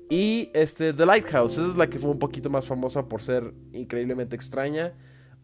Y 0.07 0.51
este, 0.53 0.93
The 0.93 1.07
Lighthouse, 1.07 1.53
esa 1.53 1.67
es 1.67 1.75
la 1.75 1.89
que 1.89 1.97
fue 1.97 2.11
un 2.11 2.19
poquito 2.19 2.51
más 2.51 2.67
famosa 2.67 3.09
por 3.09 3.23
ser 3.23 3.55
increíblemente 3.73 4.35
extraña. 4.35 4.93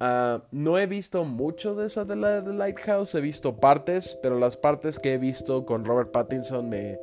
Ah, 0.03 0.41
no 0.51 0.79
he 0.79 0.87
visto 0.87 1.25
mucho 1.25 1.75
de 1.75 1.85
esa 1.85 2.05
de 2.05 2.15
la 2.15 2.43
The 2.43 2.53
Lighthouse, 2.53 3.13
he 3.13 3.21
visto 3.21 3.57
partes, 3.57 4.17
pero 4.23 4.39
las 4.39 4.57
partes 4.57 4.97
que 4.97 5.13
he 5.13 5.19
visto 5.19 5.63
con 5.63 5.85
Robert 5.85 6.09
Pattinson 6.09 6.67
me, 6.67 6.99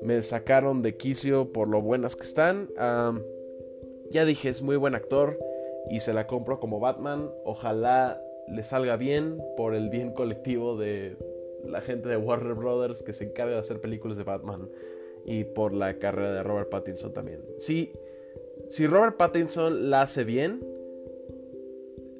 me 0.00 0.22
sacaron 0.22 0.80
de 0.80 0.96
quicio 0.96 1.52
por 1.52 1.68
lo 1.68 1.82
buenas 1.82 2.16
que 2.16 2.22
están. 2.22 2.70
ya 4.08 4.24
dije, 4.24 4.48
es 4.48 4.62
muy 4.62 4.76
buen 4.76 4.94
actor 4.94 5.38
y 5.90 6.00
se 6.00 6.14
la 6.14 6.26
compro 6.26 6.60
como 6.60 6.80
Batman. 6.80 7.30
Ojalá 7.44 8.18
le 8.48 8.62
salga 8.62 8.96
bien 8.96 9.36
por 9.58 9.74
el 9.74 9.90
bien 9.90 10.14
colectivo 10.14 10.78
de 10.78 11.18
la 11.66 11.82
gente 11.82 12.08
de 12.08 12.16
Warner 12.16 12.54
Brothers 12.54 13.02
que 13.02 13.12
se 13.12 13.24
encarga 13.24 13.52
de 13.52 13.60
hacer 13.60 13.82
películas 13.82 14.16
de 14.16 14.24
Batman 14.24 14.66
y 15.26 15.44
por 15.44 15.74
la 15.74 15.98
carrera 15.98 16.32
de 16.32 16.42
Robert 16.42 16.70
Pattinson 16.70 17.12
también. 17.12 17.44
Si, 17.58 17.92
si 18.70 18.86
Robert 18.86 19.18
Pattinson 19.18 19.90
la 19.90 20.00
hace 20.00 20.24
bien, 20.24 20.79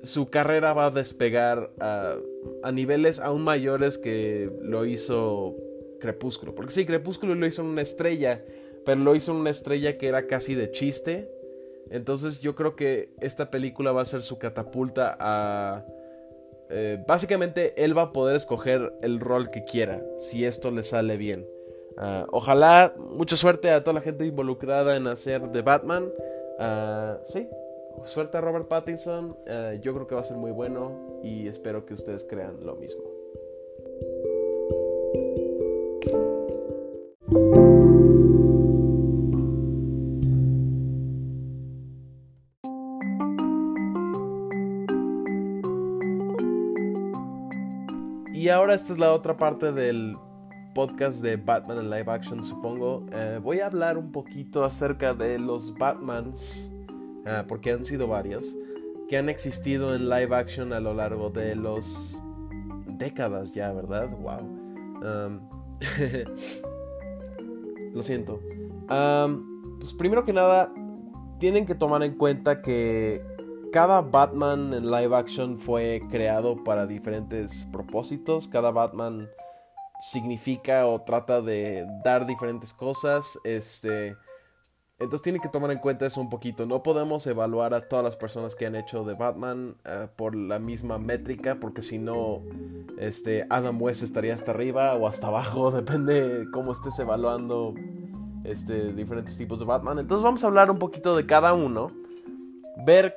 su 0.03 0.31
carrera 0.31 0.73
va 0.73 0.87
a 0.87 0.91
despegar 0.91 1.71
a, 1.81 2.17
niveles 2.73 3.19
aún 3.19 3.43
mayores 3.43 3.99
que 3.99 4.51
lo 4.63 4.85
hizo 4.85 5.57
Crepúsculo. 6.01 6.55
Porque 6.55 6.73
sí, 6.73 6.87
Crepúsculo 6.87 7.35
lo 7.35 7.47
hizo 7.47 7.63
en 7.63 7.69
una 7.69 7.83
estrella, 7.83 8.45
pero 8.85 9.01
lo 9.01 9.15
hizo 9.15 9.33
en 9.33 9.39
una 9.39 9.51
estrella 9.51 9.99
que 9.99 10.09
era 10.09 10.27
casi 10.27 10.55
de 10.55 10.71
chiste. 10.71 11.31
Entonces 11.91 12.41
yo 12.41 12.55
creo 12.55 12.77
que 12.77 13.11
esta 13.21 13.51
película 13.51 13.93
va 13.93 14.03
a 14.03 14.07
ser 14.07 14.23
su 14.23 14.39
catapulta 14.39 15.17
a... 15.19 15.85
Eh, 16.73 17.03
básicamente 17.07 17.75
él 17.83 17.99
va 17.99 18.03
a 18.03 18.13
poder 18.13 18.37
escoger 18.37 18.93
el 19.03 19.19
rol 19.19 19.51
que 19.51 19.65
quiera, 19.65 20.01
si 20.19 20.45
esto 20.45 20.71
le 20.71 20.85
sale 20.85 21.17
bien. 21.17 21.45
Ah, 21.97 22.27
ojalá, 22.31 22.95
mucha 22.97 23.37
suerte 23.37 23.71
a 23.71 23.83
toda 23.83 23.95
la 23.95 24.01
gente 24.01 24.25
involucrada 24.25 24.97
en 24.97 25.09
hacer 25.09 25.43
de 25.51 25.63
Batman. 25.63 26.11
Uh, 26.59 27.19
sí, 27.25 27.49
suerte 28.05 28.39
a 28.39 28.41
Robert 28.41 28.69
Pattinson. 28.69 29.37
Ah, 29.49 29.75
yo 29.75 29.95
creo 29.95 30.07
que 30.07 30.15
va 30.15 30.21
a 30.21 30.25
ser 30.25 30.37
muy 30.37 30.51
bueno 30.51 31.21
y 31.23 31.49
espero 31.49 31.87
que 31.87 31.95
ustedes 31.95 32.25
crean 32.25 32.65
lo 32.65 32.77
mismo. 32.77 33.03
Y 48.41 48.49
ahora 48.49 48.75
esta 48.75 48.95
es 48.95 48.99
la 48.99 49.13
otra 49.13 49.37
parte 49.37 49.71
del 49.71 50.17
podcast 50.75 51.23
de 51.23 51.37
Batman 51.37 51.79
en 51.79 51.91
live 51.91 52.11
action, 52.11 52.43
supongo. 52.43 53.05
Eh, 53.13 53.39
voy 53.43 53.61
a 53.61 53.67
hablar 53.67 53.99
un 53.99 54.13
poquito 54.13 54.65
acerca 54.65 55.13
de 55.13 55.39
los 55.39 55.75
Batmans, 55.75 56.73
eh, 57.31 57.45
porque 57.47 57.73
han 57.73 57.85
sido 57.85 58.09
varios, 58.09 58.57
que 59.09 59.17
han 59.17 59.29
existido 59.29 59.95
en 59.95 60.09
live 60.09 60.35
action 60.35 60.73
a 60.73 60.81
lo 60.81 60.95
largo 60.95 61.31
de 61.31 61.55
los 61.55 62.21
décadas 62.87 63.55
ya, 63.55 63.73
¿verdad? 63.73 64.11
Wow. 64.11 64.59
Lo 67.95 68.03
siento. 68.03 68.41
Pues 69.79 69.95
primero 69.95 70.25
que 70.25 70.33
nada, 70.33 70.73
tienen 71.39 71.67
que 71.67 71.75
tomar 71.75 72.03
en 72.03 72.17
cuenta 72.17 72.63
que 72.63 73.23
cada 73.73 74.01
Batman 74.01 74.75
en 74.75 74.91
live 74.91 75.17
action 75.17 75.59
fue 75.59 76.03
creado 76.11 76.63
para 76.65 76.87
diferentes 76.87 77.67
propósitos. 77.73 78.49
Cada 78.49 78.73
Batman 78.73 79.29
significa 80.01 80.87
o 80.87 81.03
trata 81.03 81.41
de 81.41 81.87
dar 82.05 82.27
diferentes 82.27 82.75
cosas. 82.75 83.39
Este. 83.45 84.17
Entonces 85.01 85.23
tienen 85.23 85.41
que 85.41 85.49
tomar 85.49 85.71
en 85.71 85.79
cuenta 85.79 86.05
eso 86.05 86.21
un 86.21 86.29
poquito. 86.29 86.67
No 86.67 86.83
podemos 86.83 87.27
evaluar 87.27 87.73
a 87.73 87.81
todas 87.81 88.05
las 88.05 88.17
personas 88.17 88.55
que 88.55 88.67
han 88.67 88.77
hecho 88.77 89.03
de 89.03 89.15
Batman 89.15 89.77
eh, 89.87 90.09
por 90.15 90.37
la 90.37 90.59
misma 90.59 90.99
métrica, 90.99 91.57
porque 91.59 91.81
si 91.81 91.99
no, 91.99 92.43
este, 92.99 93.47
Adam 93.49 93.81
West 93.81 94.03
estaría 94.03 94.35
hasta 94.35 94.51
arriba 94.51 94.95
o 94.95 95.09
hasta 95.09 95.29
abajo, 95.29 95.71
depende 95.73 96.47
cómo 96.53 96.73
estés 96.73 96.99
evaluando 96.99 97.75
este, 98.45 98.93
diferentes 98.93 99.39
tipos 99.39 99.59
de 99.59 99.65
Batman. 99.65 99.99
Entonces 99.99 100.23
vamos 100.23 100.45
a 100.45 100.49
hablar 100.49 100.71
un 100.71 100.79
poquito 100.79 101.17
de 101.17 101.25
cada 101.25 101.55
uno, 101.55 101.91
ver 102.85 103.17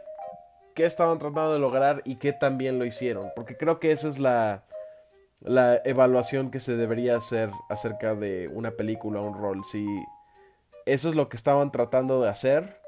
qué 0.75 0.85
estaban 0.85 1.19
tratando 1.19 1.51
de 1.51 1.59
lograr 1.59 2.01
y 2.05 2.15
qué 2.15 2.31
también 2.31 2.79
lo 2.79 2.85
hicieron. 2.85 3.27
Porque 3.35 3.57
creo 3.57 3.81
que 3.81 3.91
esa 3.91 4.07
es 4.07 4.19
la, 4.19 4.63
la 5.41 5.81
evaluación 5.83 6.49
que 6.49 6.61
se 6.61 6.77
debería 6.77 7.17
hacer 7.17 7.51
acerca 7.69 8.15
de 8.15 8.49
una 8.53 8.71
película 8.71 9.19
un 9.19 9.37
rol. 9.37 9.65
Si 9.65 9.85
eso 10.85 11.09
es 11.09 11.15
lo 11.15 11.29
que 11.29 11.37
estaban 11.37 11.71
tratando 11.71 12.21
de 12.21 12.29
hacer 12.29 12.79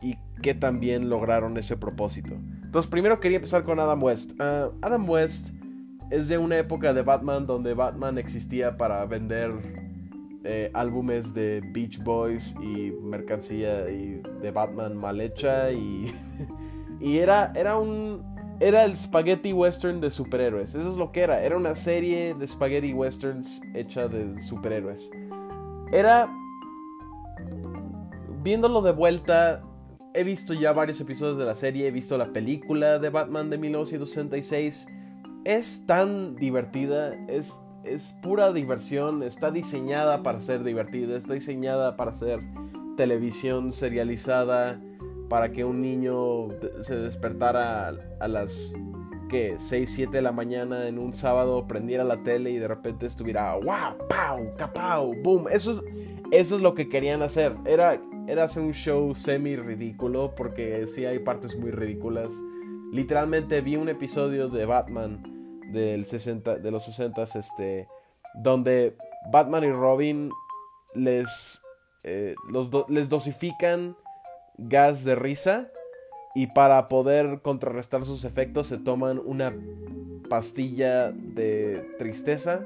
y 0.00 0.16
qué 0.42 0.54
también 0.54 1.08
lograron 1.08 1.56
ese 1.56 1.76
propósito. 1.76 2.34
Entonces 2.64 2.90
primero 2.90 3.20
quería 3.20 3.36
empezar 3.36 3.64
con 3.64 3.80
Adam 3.80 4.02
West. 4.02 4.32
Ah, 4.38 4.70
Adam 4.82 5.08
West 5.08 5.54
es 6.10 6.28
de 6.28 6.38
una 6.38 6.58
época 6.58 6.92
de 6.92 7.02
Batman 7.02 7.46
donde 7.46 7.74
Batman 7.74 8.18
existía 8.18 8.76
para 8.76 9.04
vender 9.06 9.52
eh, 10.44 10.70
álbumes 10.74 11.34
de 11.34 11.62
Beach 11.72 12.02
Boys 12.04 12.54
y 12.62 12.92
mercancía 13.02 13.90
y 13.90 14.22
de 14.40 14.50
Batman 14.50 14.96
mal 14.96 15.20
hecha 15.20 15.72
y, 15.72 16.14
y 17.00 17.18
era, 17.18 17.52
era 17.54 17.76
un... 17.78 18.36
Era 18.58 18.86
el 18.86 18.96
spaghetti 18.96 19.52
western 19.52 20.00
de 20.00 20.10
superhéroes. 20.10 20.74
Eso 20.74 20.90
es 20.90 20.96
lo 20.96 21.12
que 21.12 21.20
era. 21.20 21.42
Era 21.42 21.58
una 21.58 21.74
serie 21.74 22.32
de 22.32 22.46
spaghetti 22.46 22.94
westerns 22.94 23.60
hecha 23.74 24.08
de 24.08 24.42
superhéroes. 24.42 25.10
Era... 25.92 26.32
Viéndolo 28.42 28.80
de 28.80 28.92
vuelta, 28.92 29.62
he 30.14 30.22
visto 30.22 30.54
ya 30.54 30.72
varios 30.72 31.00
episodios 31.00 31.36
de 31.36 31.44
la 31.44 31.54
serie, 31.54 31.88
he 31.88 31.90
visto 31.90 32.16
la 32.16 32.32
película 32.32 32.98
de 32.98 33.10
Batman 33.10 33.50
de 33.50 33.58
1966. 33.58 34.86
Es 35.44 35.86
tan 35.86 36.36
divertida, 36.36 37.14
es 37.28 37.60
es 37.86 38.16
pura 38.20 38.52
diversión, 38.52 39.22
está 39.22 39.50
diseñada 39.50 40.22
para 40.22 40.40
ser 40.40 40.64
divertida, 40.64 41.16
está 41.16 41.34
diseñada 41.34 41.96
para 41.96 42.12
ser 42.12 42.40
televisión 42.96 43.72
serializada, 43.72 44.80
para 45.28 45.52
que 45.52 45.64
un 45.64 45.80
niño 45.80 46.48
se 46.80 46.96
despertara 46.96 47.92
a 48.20 48.28
las 48.28 48.74
que 49.28 49.56
6, 49.58 49.90
7 49.92 50.16
de 50.16 50.22
la 50.22 50.32
mañana 50.32 50.88
en 50.88 50.98
un 50.98 51.12
sábado, 51.12 51.66
prendiera 51.66 52.04
la 52.04 52.22
tele 52.22 52.50
y 52.50 52.58
de 52.58 52.68
repente 52.68 53.06
estuviera 53.06 53.54
wow, 53.54 53.96
pau, 54.08 54.54
capau, 54.56 55.14
boom. 55.22 55.46
Eso 55.50 55.72
es, 55.72 55.82
eso 56.32 56.56
es 56.56 56.62
lo 56.62 56.74
que 56.74 56.88
querían 56.88 57.22
hacer. 57.22 57.56
Era, 57.64 58.00
era 58.26 58.44
hacer 58.44 58.62
un 58.62 58.72
show 58.72 59.14
semi 59.14 59.56
ridículo 59.56 60.34
porque 60.34 60.86
sí 60.86 61.04
hay 61.04 61.18
partes 61.18 61.56
muy 61.58 61.70
ridículas. 61.70 62.32
Literalmente 62.92 63.60
vi 63.60 63.76
un 63.76 63.88
episodio 63.88 64.48
de 64.48 64.64
Batman 64.64 65.22
del 65.72 66.06
60, 66.06 66.56
de 66.56 66.70
los 66.70 66.84
60 66.84 67.22
este, 67.22 67.88
donde 68.34 68.96
Batman 69.30 69.64
y 69.64 69.72
Robin 69.72 70.30
les, 70.94 71.60
eh, 72.04 72.34
los 72.48 72.70
les 72.88 73.08
dosifican 73.08 73.96
gas 74.58 75.04
de 75.04 75.14
risa 75.14 75.70
y 76.36 76.48
para 76.48 76.86
poder 76.88 77.40
contrarrestar 77.40 78.04
sus 78.04 78.26
efectos 78.26 78.66
se 78.66 78.76
toman 78.76 79.18
una 79.24 79.54
pastilla 80.28 81.10
de 81.10 81.94
tristeza 81.96 82.60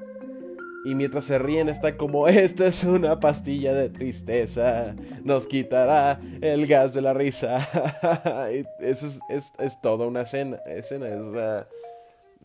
y 0.85 0.97
mientras 0.97 1.23
se 1.25 1.39
ríen 1.39 1.69
está 1.69 1.97
como, 1.97 2.27
esta 2.29 2.67
es 2.67 2.83
una 2.83 3.21
pastilla 3.21 3.73
de 3.73 3.89
tristeza, 3.89 4.97
nos 5.23 5.47
quitará 5.47 6.21
el 6.41 6.67
gas 6.67 6.95
de 6.95 7.03
la 7.03 7.15
risa. 7.15 7.69
es, 8.81 9.21
es, 9.29 9.53
es, 9.57 9.81
toda 9.81 10.09
una 10.09 10.23
escena, 10.23 10.57
escena 10.67 11.07
es, 11.07 11.65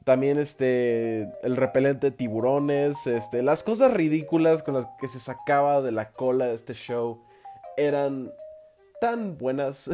también 0.03 0.37
este 0.37 1.23
el 1.41 1.55
repelente 1.55 2.11
de 2.11 2.15
tiburones, 2.15 3.07
este 3.07 3.41
las 3.41 3.63
cosas 3.63 3.91
ridículas 3.91 4.61
con 4.61 4.75
las 4.75 4.85
que 5.01 5.07
se 5.07 5.19
sacaba 5.19 5.81
de 5.81 5.91
la 5.91 6.11
cola 6.11 6.45
de 6.45 6.53
este 6.53 6.75
show 6.75 7.23
eran 7.77 8.31
tan 8.99 9.37
buenas, 9.37 9.89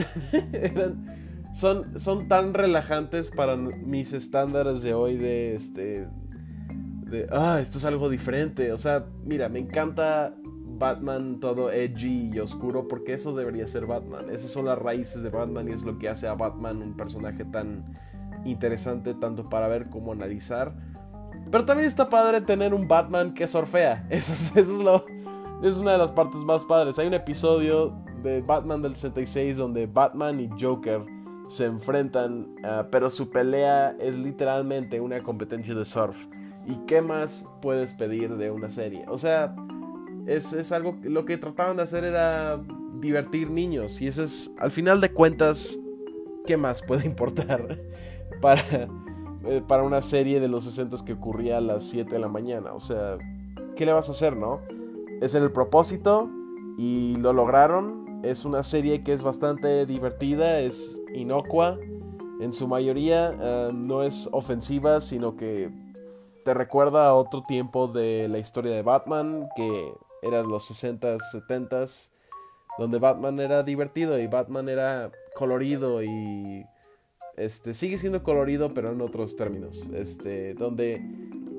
son 1.53 1.99
son 1.99 2.27
tan 2.27 2.53
relajantes 2.53 3.31
para 3.31 3.55
mis 3.55 4.13
estándares 4.13 4.81
de 4.81 4.93
hoy 4.93 5.17
de 5.17 5.55
este 5.55 6.07
de 7.05 7.27
ah, 7.31 7.59
esto 7.61 7.77
es 7.77 7.85
algo 7.85 8.09
diferente, 8.09 8.71
o 8.71 8.77
sea, 8.77 9.05
mira, 9.23 9.49
me 9.49 9.59
encanta 9.59 10.33
Batman 10.81 11.39
todo 11.39 11.71
edgy 11.71 12.31
y 12.33 12.39
oscuro 12.39 12.87
porque 12.87 13.13
eso 13.13 13.33
debería 13.33 13.67
ser 13.67 13.85
Batman. 13.85 14.31
Esas 14.31 14.49
son 14.49 14.65
las 14.65 14.79
raíces 14.79 15.21
de 15.21 15.29
Batman 15.29 15.69
y 15.69 15.73
es 15.73 15.83
lo 15.83 15.99
que 15.99 16.09
hace 16.09 16.27
a 16.27 16.33
Batman 16.33 16.81
un 16.81 16.97
personaje 16.97 17.45
tan 17.45 17.85
interesante 18.45 19.13
tanto 19.13 19.47
para 19.47 19.67
ver 19.67 19.89
como 19.89 20.11
analizar. 20.11 20.73
Pero 21.51 21.65
también 21.65 21.87
está 21.87 22.09
padre 22.09 22.41
tener 22.41 22.73
un 22.73 22.87
Batman 22.87 23.33
que 23.33 23.47
surfea. 23.47 24.07
Eso 24.09 24.33
es, 24.33 24.55
eso 24.55 24.77
es, 24.77 24.83
lo, 24.83 25.05
es 25.61 25.77
una 25.77 25.91
de 25.91 25.97
las 25.99 26.11
partes 26.11 26.41
más 26.41 26.63
padres. 26.63 26.97
Hay 26.97 27.07
un 27.07 27.13
episodio 27.13 27.95
de 28.23 28.41
Batman 28.41 28.81
del 28.81 28.95
66 28.95 29.57
donde 29.57 29.87
Batman 29.87 30.39
y 30.39 30.49
Joker 30.59 31.05
se 31.47 31.65
enfrentan, 31.65 32.55
ah, 32.63 32.87
pero 32.91 33.09
su 33.09 33.29
pelea 33.29 33.95
es 33.99 34.17
literalmente 34.17 35.01
una 35.01 35.21
competencia 35.21 35.75
de 35.75 35.83
surf. 35.83 36.27
¿Y 36.65 36.75
qué 36.85 37.01
más 37.01 37.49
puedes 37.61 37.93
pedir 37.93 38.37
de 38.37 38.51
una 38.51 38.69
serie? 38.69 39.03
O 39.07 39.17
sea, 39.17 39.55
es, 40.27 40.53
es, 40.53 40.71
algo, 40.71 40.95
lo 41.03 41.25
que 41.25 41.37
trataban 41.37 41.77
de 41.77 41.83
hacer 41.83 42.03
era 42.03 42.61
divertir 42.99 43.49
niños. 43.49 44.01
Y 44.01 44.07
eso 44.07 44.23
es, 44.23 44.51
al 44.59 44.71
final 44.71 45.01
de 45.01 45.11
cuentas, 45.11 45.77
¿qué 46.45 46.57
más 46.57 46.81
puede 46.81 47.05
importar 47.05 47.79
para, 48.41 48.61
eh, 49.45 49.61
para 49.67 49.83
una 49.83 50.01
serie 50.01 50.39
de 50.39 50.47
los 50.47 50.63
60 50.63 50.97
que 51.05 51.13
ocurría 51.13 51.57
a 51.57 51.61
las 51.61 51.83
7 51.85 52.13
de 52.13 52.19
la 52.19 52.29
mañana? 52.29 52.73
O 52.73 52.79
sea, 52.79 53.17
¿qué 53.75 53.85
le 53.85 53.93
vas 53.93 54.07
a 54.07 54.11
hacer, 54.11 54.37
no? 54.37 54.61
Es 55.21 55.35
el 55.35 55.51
propósito 55.51 56.29
y 56.77 57.15
lo 57.17 57.33
lograron. 57.33 58.01
Es 58.23 58.45
una 58.45 58.61
serie 58.61 59.03
que 59.03 59.13
es 59.13 59.23
bastante 59.23 59.85
divertida, 59.85 60.59
es 60.59 60.95
inocua. 61.13 61.79
En 62.39 62.53
su 62.53 62.67
mayoría 62.67 63.35
eh, 63.39 63.71
no 63.73 64.03
es 64.03 64.29
ofensiva, 64.31 65.01
sino 65.01 65.35
que 65.35 65.71
te 66.45 66.53
recuerda 66.53 67.07
a 67.07 67.13
otro 67.13 67.43
tiempo 67.47 67.87
de 67.87 68.27
la 68.27 68.37
historia 68.37 68.73
de 68.73 68.83
Batman, 68.83 69.47
que 69.55 69.93
era 70.21 70.43
los 70.43 70.69
60s, 70.69 71.19
70s, 71.33 72.11
donde 72.77 72.99
Batman 72.99 73.39
era 73.39 73.63
divertido 73.63 74.19
y 74.19 74.27
Batman 74.27 74.69
era 74.69 75.11
colorido 75.35 76.03
y 76.03 76.65
este 77.37 77.73
sigue 77.73 77.97
siendo 77.97 78.23
colorido 78.23 78.73
pero 78.73 78.91
en 78.91 79.01
otros 79.01 79.35
términos, 79.35 79.83
este 79.93 80.53
donde 80.53 80.99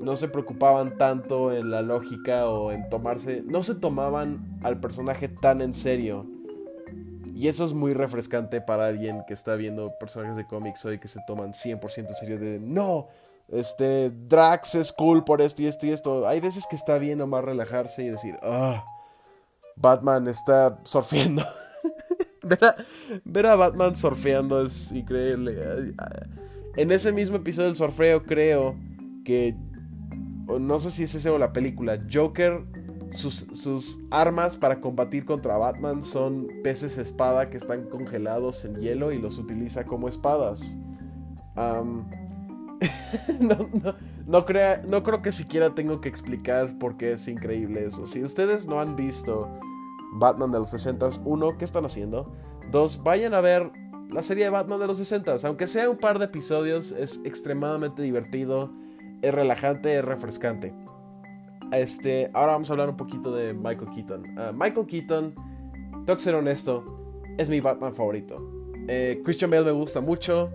no 0.01 0.15
se 0.15 0.27
preocupaban 0.27 0.97
tanto 0.97 1.51
en 1.53 1.71
la 1.71 1.81
lógica 1.81 2.47
o 2.49 2.71
en 2.71 2.89
tomarse, 2.89 3.41
no 3.45 3.63
se 3.63 3.75
tomaban 3.75 4.59
al 4.63 4.79
personaje 4.79 5.27
tan 5.29 5.61
en 5.61 5.73
serio. 5.73 6.32
Y 7.33 7.47
eso 7.47 7.65
es 7.65 7.73
muy 7.73 7.93
refrescante 7.93 8.61
para 8.61 8.87
alguien 8.87 9.23
que 9.27 9.33
está 9.33 9.55
viendo 9.55 9.91
personajes 9.99 10.37
de 10.37 10.45
cómics 10.45 10.85
hoy 10.85 10.99
que 10.99 11.07
se 11.07 11.19
toman 11.25 11.53
100% 11.53 11.97
en 11.97 12.15
serio 12.15 12.37
de 12.37 12.59
no, 12.59 13.07
este, 13.49 14.11
Drax 14.11 14.75
es 14.75 14.93
cool 14.93 15.23
por 15.23 15.41
esto 15.41 15.61
y 15.61 15.67
esto 15.67 15.85
y 15.85 15.91
esto. 15.91 16.27
Hay 16.27 16.39
veces 16.39 16.65
que 16.69 16.75
está 16.75 16.97
bien 16.97 17.17
nomás 17.17 17.43
relajarse 17.43 18.03
y 18.03 18.09
decir, 18.09 18.35
ah, 18.43 18.85
Batman 19.75 20.27
está 20.27 20.79
surfeando. 20.83 21.43
ver, 23.23 23.45
a, 23.45 23.55
Batman 23.55 23.95
surfeando 23.95 24.63
es 24.63 24.91
increíble. 24.91 25.93
En 26.75 26.91
ese 26.91 27.11
mismo 27.11 27.37
episodio 27.37 27.67
del 27.67 27.75
surfeo 27.75 28.23
creo 28.23 28.75
que, 29.25 29.55
no 30.47 30.79
sé 30.79 30.91
si 30.91 31.03
es 31.03 31.15
ese 31.15 31.29
o 31.29 31.37
la 31.37 31.53
película, 31.53 31.99
Joker, 32.11 32.63
sus, 33.15 33.99
armas 34.11 34.57
para 34.57 34.81
combatir 34.81 35.25
contra 35.25 35.57
Batman 35.57 36.03
son 36.03 36.47
peces 36.63 36.97
espada 36.97 37.49
que 37.49 37.57
están 37.57 37.89
congelados 37.89 38.65
en 38.65 38.75
hielo 38.75 39.11
y 39.11 39.19
los 39.19 39.37
utiliza 39.37 39.85
como 39.85 40.07
espadas. 40.07 40.75
no, 43.39 43.69
no 44.25 44.45
creo 44.45 45.21
que 45.21 45.31
siquiera 45.31 45.75
tengo 45.75 46.01
que 46.01 46.09
explicar 46.09 46.77
por 46.79 46.97
qué 46.97 47.11
es 47.11 47.27
increíble 47.27 47.85
eso. 47.85 48.07
Si 48.07 48.23
ustedes 48.23 48.65
no 48.65 48.79
han 48.79 48.95
visto 48.95 49.47
Batman 50.15 50.51
de 50.51 50.59
los 50.59 50.69
60, 50.69 51.09
uno, 51.25 51.57
¿qué 51.57 51.65
están 51.65 51.85
haciendo? 51.85 52.31
Dos, 52.71 53.03
vayan 53.03 53.33
a 53.33 53.41
ver 53.41 53.71
la 54.09 54.21
serie 54.21 54.45
de 54.45 54.49
Batman 54.51 54.79
de 54.79 54.87
los 54.87 54.97
60, 54.97 55.37
aunque 55.45 55.67
sea 55.67 55.89
un 55.89 55.97
par 55.97 56.19
de 56.19 56.25
episodios, 56.25 56.91
es 56.91 57.21
extremadamente 57.25 58.01
divertido, 58.03 58.71
es 59.21 59.33
relajante, 59.33 59.97
es 59.97 60.05
refrescante. 60.05 60.73
Este, 61.73 62.29
ahora 62.33 62.53
vamos 62.53 62.69
a 62.69 62.73
hablar 62.73 62.89
un 62.89 62.97
poquito 62.97 63.33
de 63.33 63.53
Michael 63.53 63.89
Keaton. 63.93 64.35
Ah, 64.37 64.51
Michael 64.53 64.85
Keaton, 64.85 65.33
tengo 66.05 66.17
que 66.17 66.23
ser 66.23 66.35
honesto, 66.35 66.83
es 67.37 67.49
mi 67.49 67.59
Batman 67.59 67.93
favorito. 67.93 68.53
Eh, 68.87 69.21
Christian 69.23 69.49
Bale 69.49 69.65
me 69.65 69.71
gusta 69.71 70.01
mucho. 70.01 70.51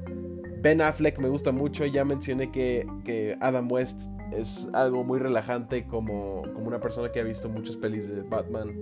Ben 0.61 0.81
Affleck 0.81 1.19
me 1.19 1.29
gusta 1.29 1.53
mucho. 1.53 1.87
Ya 1.87 2.05
mencioné 2.05 2.51
que, 2.51 3.37
Adam 3.41 3.71
West 3.71 4.11
es 4.33 4.69
algo 4.75 5.05
muy 5.05 5.19
relajante 5.19 5.87
como, 5.87 6.43
como 6.55 6.67
una 6.67 6.81
persona 6.81 7.11
que 7.11 7.21
ha 7.21 7.25
visto 7.25 7.49
muchas 7.49 7.77
pelis 7.77 8.09
de 8.09 8.23
Batman. 8.23 8.75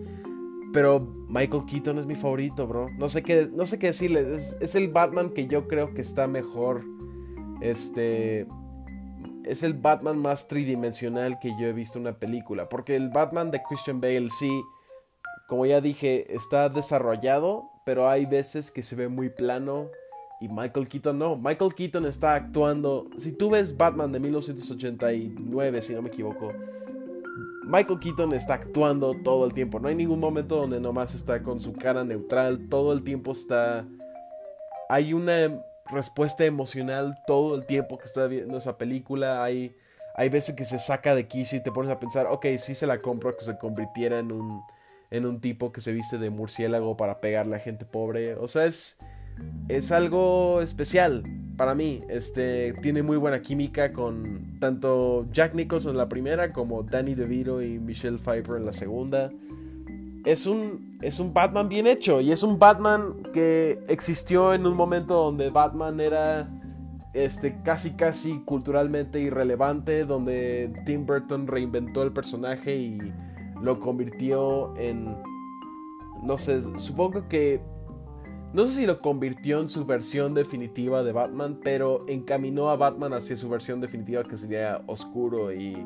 Pero 0.73 1.01
Michael 1.29 1.65
Keaton 1.67 1.99
es 1.99 2.07
mi 2.07 2.15
favorito, 2.15 2.67
bro. 2.67 2.91
No 2.99 3.09
sé 3.09 3.23
qué, 3.23 3.49
no 3.53 3.67
sé 3.67 3.79
qué 3.79 3.89
decirles. 3.89 4.57
Es, 4.61 4.75
el 4.75 4.89
Batman 4.89 5.31
que 5.31 5.47
yo 5.47 5.69
creo 5.69 5.95
que 5.95 6.03
está 6.03 6.27
mejor. 6.27 6.85
Este. 7.61 8.47
Es 9.47 9.63
el 9.63 9.75
Batman 9.75 10.19
más 10.19 10.49
tridimensional 10.49 11.39
que 11.39 11.51
yo 11.59 11.67
he 11.67 11.73
visto 11.73 11.99
en 11.99 12.07
una 12.07 12.19
película. 12.19 12.69
Porque 12.69 12.97
el 12.97 13.09
Batman 13.11 13.51
de 13.51 13.63
Christian 13.63 14.01
Bale 14.01 14.29
sí. 14.31 14.63
Como 15.49 15.65
ya 15.65 15.81
dije, 15.81 16.35
está 16.35 16.69
desarrollado. 16.69 17.71
Pero 17.85 18.09
hay 18.09 18.27
veces 18.27 18.71
que 18.71 18.83
se 18.83 18.97
ve 18.97 19.09
muy 19.09 19.31
plano 19.31 19.91
y 20.41 20.49
Michael 20.49 20.89
Keaton 20.89 21.19
no. 21.19 21.37
Michael 21.37 21.75
Keaton 21.75 22.07
está 22.07 22.35
actuando. 22.35 23.09
Si 23.19 23.33
tú 23.33 23.51
ves 23.51 23.77
Batman 23.77 24.13
de 24.13 24.21
1989, 24.21 25.83
si 25.83 25.95
no 25.95 26.03
me 26.03 26.09
equivoco, 26.09 26.53
Michael 27.65 27.99
Keaton 27.99 28.35
está 28.35 28.55
actuando 28.55 29.15
todo 29.25 29.47
el 29.47 29.55
tiempo. 29.55 29.81
No 29.81 29.89
hay 29.89 29.95
ningún 29.95 30.21
momento 30.21 30.57
donde 30.57 30.81
nomás 30.81 31.15
está 31.15 31.43
con 31.43 31.61
su 31.61 31.73
cara 31.73 32.05
neutral. 32.05 32.69
Todo 32.69 32.93
el 32.93 33.03
tiempo 33.03 33.33
está. 33.33 33.87
Hay 34.89 35.15
una 35.15 35.61
respuesta 35.91 36.45
emocional 36.45 37.19
todo 37.27 37.55
el 37.55 37.67
tiempo 37.67 37.99
que 37.99 38.05
está 38.05 38.27
viendo 38.27 38.59
esa 38.59 38.79
película. 38.79 39.43
Hay, 39.43 39.77
hay 40.15 40.29
veces 40.29 40.55
que 40.55 40.65
se 40.65 40.79
saca 40.79 41.15
de 41.15 41.27
quicio 41.27 41.59
y 41.59 41.63
te 41.63 41.73
pones 41.73 41.91
a 41.91 42.01
pensar, 42.01 42.27
ok, 42.27 42.47
sí 42.59 42.75
se 42.75 42.87
la 42.87 42.99
compro 42.99 43.37
que 43.37 43.45
se 43.45 43.59
convirtiera 43.59 44.19
en 44.19 44.33
un, 44.33 44.63
en 45.11 45.27
un 45.27 45.41
tipo 45.41 45.73
que 45.73 45.81
se 45.81 45.93
viste 45.93 46.19
de 46.19 46.31
murciélago 46.31 46.97
para 46.97 47.21
pegarle 47.21 47.57
a 47.57 47.61
gente 47.61 47.85
pobre. 47.85 48.35
O 48.35 48.49
sea, 48.49 48.67
es 48.67 48.99
es 49.69 49.93
algo 49.93 50.61
especial 50.63 51.25
para 51.57 51.75
mí. 51.75 52.03
Este 52.09 52.75
tiene 52.83 53.03
muy 53.03 53.17
buena 53.17 53.43
química 53.43 53.93
con 53.93 54.59
tanto 54.61 55.27
Jack 55.33 55.55
Nicholson 55.55 55.93
en 55.93 55.99
la 55.99 56.09
primera 56.09 56.53
como 56.53 56.83
Danny 56.83 57.15
DeVito 57.15 57.63
y 57.63 57.79
Michelle 57.79 58.19
Pfeiffer 58.19 58.57
en 58.57 58.67
la 58.67 58.73
segunda. 58.73 59.31
Es 60.27 60.47
un, 60.47 60.99
es 61.01 61.21
un 61.21 61.33
Batman 61.33 61.69
bien 61.69 61.87
hecho 61.87 62.21
y 62.21 62.33
es 62.33 62.43
un 62.43 62.59
Batman 62.59 63.23
que 63.33 63.79
existió 63.89 64.53
en 64.53 64.67
un 64.67 64.75
momento 64.75 65.15
donde 65.15 65.51
Batman 65.51 66.01
era 66.01 66.51
este, 67.15 67.63
casi 67.63 67.93
casi 67.93 68.41
culturalmente 68.41 69.21
irrelevante, 69.21 70.05
donde 70.05 70.71
Tim 70.85 71.07
Burton 71.07 71.47
reinventó 71.47 72.03
el 72.03 72.13
personaje 72.13 72.77
y 72.77 72.99
lo 73.63 73.81
convirtió 73.81 74.77
en, 74.77 75.17
no 76.23 76.37
sé, 76.37 76.61
supongo 76.79 77.29
que 77.29 77.63
no 78.53 78.65
sé 78.65 78.73
si 78.73 78.87
lo 78.87 79.01
convirtió 79.01 79.61
en 79.61 79.69
su 79.69 79.85
versión 79.85 80.35
definitiva 80.35 81.03
de 81.03 81.13
Batman, 81.13 81.61
pero 81.63 82.05
encaminó 82.09 82.71
a 82.71 82.77
Batman 82.77 83.13
hacia 83.13 83.37
su 83.37 83.49
versión 83.49 83.81
definitiva 83.81 84.25
que 84.25 84.37
sería 84.37 84.83
oscuro 84.87 85.53
y, 85.53 85.77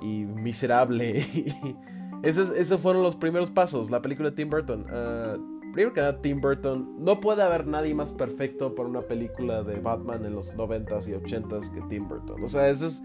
miserable. 0.00 1.26
esos, 2.26 2.80
fueron 2.80 3.02
los 3.02 3.16
primeros 3.16 3.50
pasos, 3.50 3.90
la 3.90 4.02
película 4.02 4.30
de 4.30 4.36
Tim 4.36 4.50
Burton. 4.50 4.86
Ah, 4.90 5.36
primero 5.72 5.92
que 5.92 6.00
nada, 6.00 6.20
Tim 6.20 6.40
Burton, 6.40 6.96
no 6.98 7.20
puede 7.20 7.42
haber 7.42 7.66
nadie 7.66 7.94
más 7.94 8.12
perfecto 8.12 8.74
para 8.74 8.88
una 8.88 9.02
película 9.02 9.62
de 9.62 9.78
Batman 9.78 10.24
en 10.24 10.34
los 10.34 10.54
90s 10.54 11.08
y 11.08 11.12
80s 11.12 11.72
que 11.72 11.80
Tim 11.88 12.08
Burton. 12.08 12.42
O 12.42 12.48
sea, 12.48 12.68
esa 12.68 12.86
es, 12.86 13.02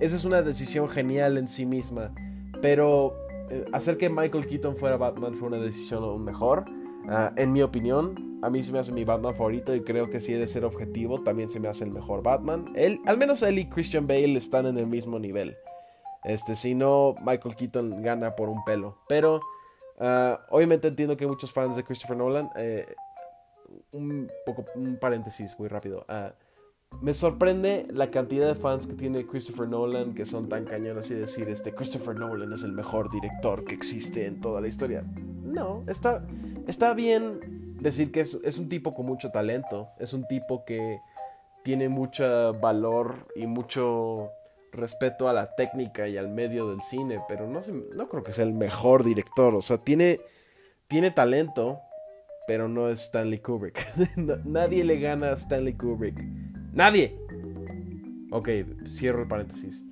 esa 0.00 0.16
es 0.16 0.24
una 0.24 0.42
decisión 0.42 0.88
genial 0.88 1.38
en 1.38 1.48
sí 1.48 1.64
misma. 1.64 2.12
Pero 2.60 3.14
eh, 3.50 3.64
hacer 3.72 3.96
que 3.96 4.10
Michael 4.10 4.46
Keaton 4.46 4.76
fuera 4.76 4.96
Batman 4.96 5.34
fue 5.34 5.48
una 5.48 5.58
decisión 5.58 6.02
aún 6.02 6.24
mejor. 6.24 6.64
Ah, 7.08 7.32
en 7.36 7.52
mi 7.52 7.62
opinión, 7.62 8.38
a 8.42 8.50
mí 8.50 8.62
se 8.62 8.72
me 8.72 8.78
hace 8.78 8.92
mi 8.92 9.04
Batman 9.04 9.34
favorito 9.34 9.74
y 9.74 9.80
creo 9.80 10.10
que 10.10 10.20
si 10.20 10.34
he 10.34 10.38
de 10.38 10.46
ser 10.46 10.64
objetivo, 10.64 11.22
también 11.22 11.48
se 11.48 11.58
me 11.58 11.68
hace 11.68 11.84
el 11.84 11.90
mejor 11.90 12.22
Batman. 12.22 12.72
Él, 12.74 13.00
al 13.06 13.16
menos 13.16 13.42
él 13.42 13.58
y 13.58 13.68
Christian 13.68 14.06
Bale 14.06 14.36
están 14.36 14.66
en 14.66 14.76
el 14.76 14.86
mismo 14.86 15.18
nivel. 15.18 15.56
Este, 16.24 16.56
si 16.56 16.74
no, 16.74 17.14
Michael 17.24 17.56
Keaton 17.56 18.02
gana 18.02 18.34
por 18.36 18.48
un 18.48 18.64
pelo. 18.64 18.98
Pero, 19.08 19.40
ah, 19.98 20.40
obviamente 20.50 20.88
entiendo 20.88 21.16
que 21.16 21.26
muchos 21.26 21.52
fans 21.52 21.76
de 21.76 21.84
Christopher 21.84 22.16
Nolan. 22.16 22.50
Eh, 22.56 22.86
un 23.92 24.30
poco, 24.46 24.64
un 24.74 24.96
paréntesis 24.96 25.58
muy 25.58 25.68
rápido. 25.68 26.04
Ah, 26.08 26.32
me 27.00 27.14
sorprende 27.14 27.86
la 27.90 28.10
cantidad 28.10 28.46
de 28.46 28.54
fans 28.54 28.86
que 28.86 28.94
tiene 28.94 29.26
Christopher 29.26 29.68
Nolan 29.68 30.14
que 30.14 30.24
son 30.24 30.48
tan 30.48 30.64
cañones 30.64 31.10
y 31.10 31.14
decir, 31.14 31.48
este, 31.48 31.74
Christopher 31.74 32.16
Nolan 32.16 32.52
es 32.52 32.62
el 32.62 32.72
mejor 32.72 33.10
director 33.10 33.64
que 33.64 33.74
existe 33.74 34.26
en 34.26 34.40
toda 34.40 34.60
la 34.60 34.68
historia. 34.68 35.04
No, 35.44 35.84
está, 35.86 36.26
está 36.66 36.94
bien 36.94 37.76
decir 37.80 38.10
que 38.10 38.20
es, 38.20 38.58
un 38.58 38.68
tipo 38.68 38.94
con 38.94 39.06
mucho 39.06 39.30
talento, 39.30 39.88
es 39.98 40.12
un 40.12 40.26
tipo 40.26 40.64
que 40.64 41.00
tiene 41.62 41.88
mucho 41.88 42.54
valor 42.54 43.28
y 43.36 43.46
mucho 43.46 44.30
respeto 44.72 45.28
a 45.28 45.32
la 45.32 45.54
técnica 45.54 46.08
y 46.08 46.16
al 46.16 46.28
medio 46.28 46.70
del 46.70 46.82
cine, 46.82 47.18
pero 47.28 47.46
no, 47.46 47.60
no 47.94 48.08
creo 48.08 48.22
que 48.22 48.32
sea 48.32 48.44
el 48.44 48.54
mejor 48.54 49.04
director, 49.04 49.54
o 49.54 49.60
sea, 49.60 49.78
tiene, 49.78 50.20
tiene 50.86 51.10
talento, 51.10 51.80
pero 52.46 52.68
no 52.68 52.88
es 52.88 53.02
Stanley 53.02 53.40
Kubrick. 53.40 53.86
nadie 54.44 54.84
le 54.84 54.98
gana 54.98 55.30
a 55.30 55.34
Stanley 55.34 55.74
Kubrick. 55.74 56.18
Nadie. 56.72 57.18
Ok, 58.30 58.48
cierro 58.86 59.22
el 59.22 59.28
paréntesis. 59.28 59.84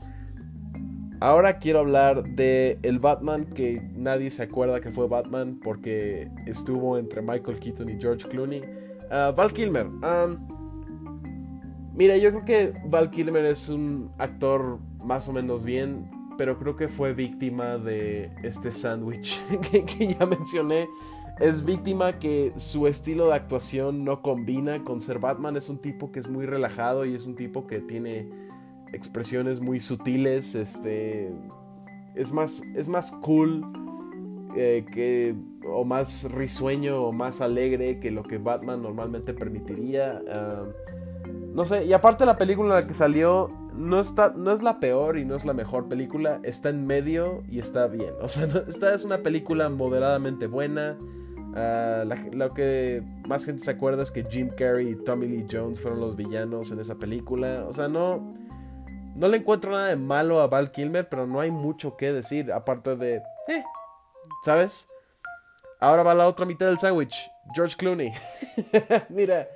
Ahora 1.21 1.59
quiero 1.59 1.79
hablar 1.79 2.25
de 2.25 2.79
el 2.83 2.99
Batman 2.99 3.47
que 3.47 3.81
nadie 3.95 4.31
se 4.31 4.43
acuerda 4.43 4.81
que 4.81 4.91
fue 4.91 5.09
Batman 5.09 5.59
porque 5.63 6.31
estuvo 6.47 6.99
entre 6.99 7.23
Michael 7.23 7.59
Keaton 7.59 7.89
y 7.89 7.99
George 7.99 8.29
Clooney. 8.29 8.63
Ah, 9.11 9.33
Val 9.35 9.53
Kilmer. 9.53 9.87
Mira, 11.97 12.17
yo 12.17 12.31
creo 12.31 12.45
que 12.45 12.75
Val 12.87 13.11
Kilmer 13.11 13.45
es 13.47 13.69
un 13.69 14.11
actor 14.19 14.79
más 15.03 15.29
o 15.29 15.33
menos 15.33 15.65
bien, 15.65 16.09
pero 16.37 16.59
creo 16.59 16.77
que 16.77 16.89
fue 16.89 17.15
víctima 17.15 17.79
de 17.79 18.31
este 18.43 18.71
sándwich 18.71 19.41
que, 19.71 20.15
ya 20.19 20.27
mencioné. 20.27 20.89
Es 21.41 21.65
víctima 21.65 22.19
que 22.19 22.53
su 22.57 22.87
estilo 22.87 23.29
de 23.29 23.35
actuación 23.35 24.05
no 24.05 24.23
combina 24.23 24.83
con 24.85 25.01
ser 25.01 25.19
Batman. 25.19 25.57
Es 25.57 25.69
un 25.69 25.79
tipo 25.79 26.11
que 26.11 26.21
es 26.21 26.29
muy 26.29 26.47
relajado 26.47 27.05
y 27.05 27.15
es 27.15 27.27
un 27.27 27.37
tipo 27.37 27.67
que 27.67 27.81
tiene 27.81 28.31
expresiones 28.93 29.61
muy 29.61 29.81
sutiles. 29.81 30.55
Este. 30.55 31.31
Es 32.15 32.33
más. 32.33 32.63
Es 32.75 32.89
más 32.89 33.11
cool. 33.21 33.65
Eh, 34.57 34.87
que. 34.91 35.35
O 35.69 35.85
más 35.85 36.25
risueño. 36.33 37.03
O 37.03 37.13
más 37.13 37.43
alegre. 37.43 38.01
Que 38.01 38.11
lo 38.11 38.23
que 38.23 38.39
Batman 38.39 38.83
normalmente 38.83 39.35
permitiría. 39.35 40.23
Ah, 40.33 40.65
no 41.57 41.65
sé. 41.65 41.87
Y 41.87 41.95
aparte 41.95 42.27
la 42.27 42.37
película 42.37 42.69
en 42.69 42.83
la 42.83 42.87
que 42.87 42.93
salió 42.93 43.51
no, 43.73 43.99
está, 43.99 44.35
no 44.37 44.53
es 44.53 44.63
la 44.63 44.79
peor 44.79 45.17
y 45.17 45.25
no 45.25 45.35
es 45.35 45.47
la 45.47 45.55
mejor 45.55 45.89
película, 45.89 46.39
está 46.43 46.69
en 46.69 46.87
medio 46.87 47.43
y 47.51 47.61
está 47.61 47.87
bien. 47.87 48.13
O 48.21 48.29
sea, 48.29 48.47
esta 48.69 48.95
es 48.95 49.05
una 49.05 49.19
película 49.19 49.71
moderadamente 49.71 50.49
buena. 50.49 50.99
Ah, 51.55 52.05
lo 52.35 52.53
que 52.53 53.03
más 53.27 53.47
gente 53.47 53.65
se 53.65 53.71
acuerda 53.71 54.03
es 54.03 54.11
que 54.11 54.23
Jim 54.25 54.51
Carrey 54.51 54.91
y 54.91 54.97
Tommy 54.97 55.29
Lee 55.29 55.47
Jones 55.51 55.81
fueron 55.81 56.01
los 56.01 56.15
villanos 56.15 56.71
en 56.73 56.79
esa 56.79 56.97
película. 56.97 57.65
O 57.67 57.73
sea, 57.73 57.89
no, 57.89 58.35
no 59.15 59.27
le 59.27 59.39
encuentro 59.39 59.71
nada 59.71 59.89
de 59.89 59.97
malo 59.97 60.43
a 60.43 60.49
Val 60.49 60.71
Kilmer, 60.71 61.09
pero 61.09 61.27
no 61.27 61.41
hay 61.41 61.51
mucho 61.51 61.97
que 61.97 62.13
decir 62.13 62.53
aparte 62.53 62.97
de, 62.97 63.23
eh, 63.49 63.65
¿sabes? 64.45 64.89
Ahora 65.81 66.03
va 66.03 66.13
la 66.13 66.27
otra 66.27 66.45
mitad 66.45 66.67
del 66.67 66.79
sándwich, 66.79 67.31
George 67.55 67.77
Clooney. 67.79 68.13
Mira, 69.09 69.49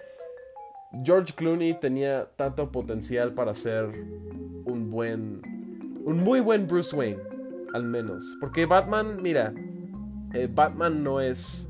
George 1.05 1.33
Clooney 1.35 1.74
tenía 1.74 2.29
tanto 2.37 2.70
potencial 2.72 3.33
para 3.33 3.55
ser 3.55 3.87
un 4.64 4.90
buen, 4.90 5.40
un 6.05 6.22
muy 6.22 6.40
buen 6.40 6.66
Bruce 6.66 6.94
Wayne, 6.94 7.20
al 7.72 7.85
menos. 7.85 8.24
Porque 8.40 8.66
Batman, 8.66 9.22
mira, 9.22 9.55
eh, 10.35 10.48
Batman 10.53 11.03
no 11.05 11.20
es, 11.20 11.68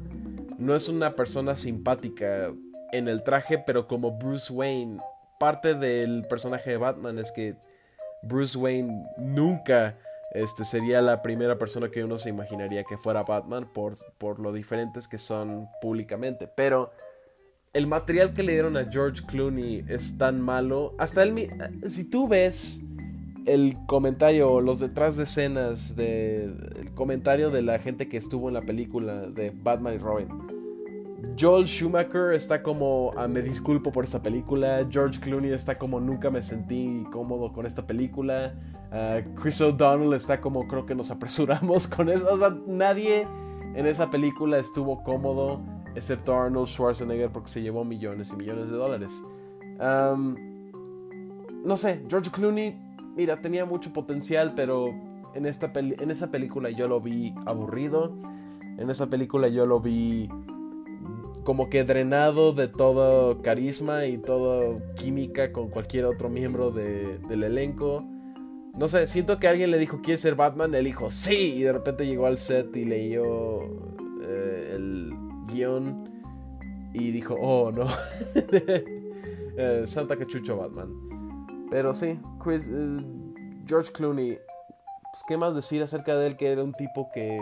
no 0.58 0.74
es 0.74 0.88
una 0.88 1.14
persona 1.14 1.54
simpática 1.54 2.52
en 2.92 3.08
el 3.08 3.22
traje, 3.22 3.58
pero 3.58 3.86
como 3.86 4.18
Bruce 4.18 4.52
Wayne, 4.52 4.98
parte 5.38 5.74
del 5.74 6.26
personaje 6.28 6.70
de 6.70 6.76
Batman 6.76 7.18
es 7.18 7.30
que 7.32 7.56
Bruce 8.22 8.56
Wayne 8.58 9.06
nunca 9.16 9.96
este, 10.32 10.64
sería 10.64 11.02
la 11.02 11.22
primera 11.22 11.58
persona 11.58 11.90
que 11.90 12.04
uno 12.04 12.18
se 12.18 12.28
imaginaría 12.28 12.84
que 12.84 12.96
fuera 12.96 13.22
Batman 13.22 13.70
por, 13.72 13.94
por 14.18 14.38
lo 14.38 14.52
diferentes 14.52 15.08
que 15.08 15.18
son 15.18 15.68
públicamente. 15.80 16.46
Pero 16.46 16.92
el 17.72 17.86
material 17.86 18.32
que 18.32 18.42
le 18.42 18.52
dieron 18.52 18.76
a 18.76 18.90
George 18.90 19.22
Clooney 19.26 19.84
es 19.88 20.18
tan 20.18 20.40
malo. 20.40 20.94
Hasta 20.98 21.22
él, 21.22 21.50
si 21.88 22.04
tú 22.04 22.26
ves 22.26 22.82
el 23.46 23.76
comentario, 23.86 24.60
los 24.60 24.80
detrás 24.80 25.16
de 25.16 25.24
escenas, 25.24 25.94
de, 25.94 26.44
el 26.80 26.92
comentario 26.94 27.50
de 27.50 27.62
la 27.62 27.78
gente 27.78 28.08
que 28.08 28.16
estuvo 28.16 28.48
en 28.48 28.54
la 28.54 28.62
película 28.62 29.26
de 29.28 29.50
Batman 29.50 29.94
y 29.94 29.98
Robin. 29.98 30.28
Joel 31.38 31.66
Schumacher 31.66 32.32
está 32.32 32.62
como, 32.62 33.12
ah, 33.16 33.28
me 33.28 33.40
disculpo 33.40 33.92
por 33.92 34.04
esta 34.04 34.20
película. 34.20 34.86
George 34.90 35.20
Clooney 35.20 35.52
está 35.52 35.78
como, 35.78 36.00
nunca 36.00 36.28
me 36.28 36.42
sentí 36.42 37.04
cómodo 37.12 37.52
con 37.52 37.66
esta 37.66 37.86
película. 37.86 38.54
Ah, 38.90 39.20
Chris 39.40 39.60
O'Donnell 39.60 40.14
está 40.14 40.40
como, 40.40 40.66
creo 40.66 40.86
que 40.86 40.94
nos 40.96 41.10
apresuramos 41.10 41.86
con 41.88 42.08
eso. 42.08 42.26
O 42.34 42.38
sea, 42.38 42.56
nadie 42.66 43.28
en 43.76 43.86
esa 43.86 44.10
película 44.10 44.58
estuvo 44.58 45.04
cómodo 45.04 45.62
excepto 46.00 46.34
Arnold 46.34 46.66
Schwarzenegger 46.66 47.30
porque 47.30 47.48
se 47.48 47.62
llevó 47.62 47.84
millones 47.84 48.30
y 48.32 48.36
millones 48.36 48.70
de 48.70 48.76
dólares. 48.76 49.22
no 49.78 51.76
sé, 51.76 52.02
George 52.08 52.30
Clooney, 52.30 52.74
mira, 53.16 53.40
tenía 53.40 53.64
mucho 53.64 53.92
potencial, 53.92 54.54
pero 54.54 54.88
en, 55.34 55.46
esta 55.46 55.70
en 55.74 56.10
esa 56.10 56.30
película 56.30 56.70
yo 56.70 56.88
lo 56.88 57.00
vi 57.00 57.34
aburrido. 57.46 58.12
En 58.78 58.88
esa 58.88 59.08
película 59.08 59.48
yo 59.48 59.66
lo 59.66 59.80
vi 59.80 60.28
como 61.44 61.68
que 61.68 61.84
drenado 61.84 62.52
de 62.52 62.68
todo 62.68 63.42
carisma 63.42 64.06
y 64.06 64.18
toda 64.18 64.78
química 64.94 65.52
con 65.52 65.68
cualquier 65.68 66.06
otro 66.06 66.28
miembro 66.28 66.70
del 66.70 67.42
elenco. 67.42 68.04
No 68.78 68.88
sé, 68.88 69.06
siento 69.06 69.38
que 69.38 69.48
alguien 69.48 69.70
le 69.70 69.78
dijo, 69.78 70.00
¿quieres 70.02 70.20
ser 70.20 70.34
Batman? 70.34 70.74
Él 70.74 70.84
dijo, 70.84 71.10
sí. 71.10 71.54
Y 71.56 71.62
de 71.62 71.72
repente 71.72 72.06
llegó 72.06 72.26
al 72.26 72.38
set 72.38 72.74
y 72.76 72.84
leyó 72.84 73.62
eh, 74.22 74.72
el 74.76 75.09
guion 75.50 76.22
y 76.92 77.10
dijo, 77.10 77.34
oh 77.40 77.70
no, 77.70 77.86
eh, 79.56 79.82
Santa 79.84 80.16
Cachucho 80.16 80.56
Batman. 80.56 81.68
Pero 81.70 81.94
sí, 81.94 82.18
Chris, 82.42 82.68
eh, 82.68 83.04
George 83.66 83.92
Clooney, 83.92 84.38
pues, 85.12 85.24
¿qué 85.28 85.36
más 85.36 85.54
decir 85.54 85.82
acerca 85.82 86.16
de 86.16 86.28
él? 86.28 86.36
Que 86.36 86.52
era 86.52 86.64
un 86.64 86.72
tipo 86.72 87.10
que 87.12 87.38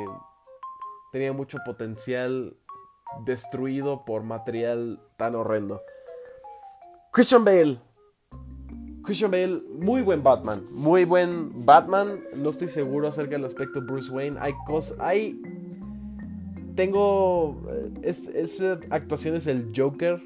tenía 1.13 1.33
mucho 1.33 1.59
potencial 1.65 2.57
destruido 3.25 4.05
por 4.05 4.23
material 4.23 5.01
tan 5.17 5.35
horrendo. 5.35 5.81
Christian 7.13 7.45
Bale. 7.45 7.79
Christian 9.03 9.31
Bale, 9.31 9.63
muy 9.73 10.03
buen 10.03 10.23
Batman. 10.23 10.63
Muy 10.73 11.07
buen 11.07 11.65
Batman. 11.65 12.21
No 12.37 12.51
estoy 12.51 12.69
seguro 12.69 13.09
acerca 13.09 13.33
del 13.33 13.47
aspecto 13.47 13.81
Bruce 13.81 14.11
Wayne. 14.11 14.37
Hay 14.39 14.53
cosas. 14.67 14.99
Hay 15.01 15.41
tengo. 16.79 17.61
Eh, 17.73 17.91
es, 18.03 18.29
esa 18.29 18.79
actuación 18.91 19.35
es 19.35 19.49
el 19.49 19.73
Joker 19.77 20.21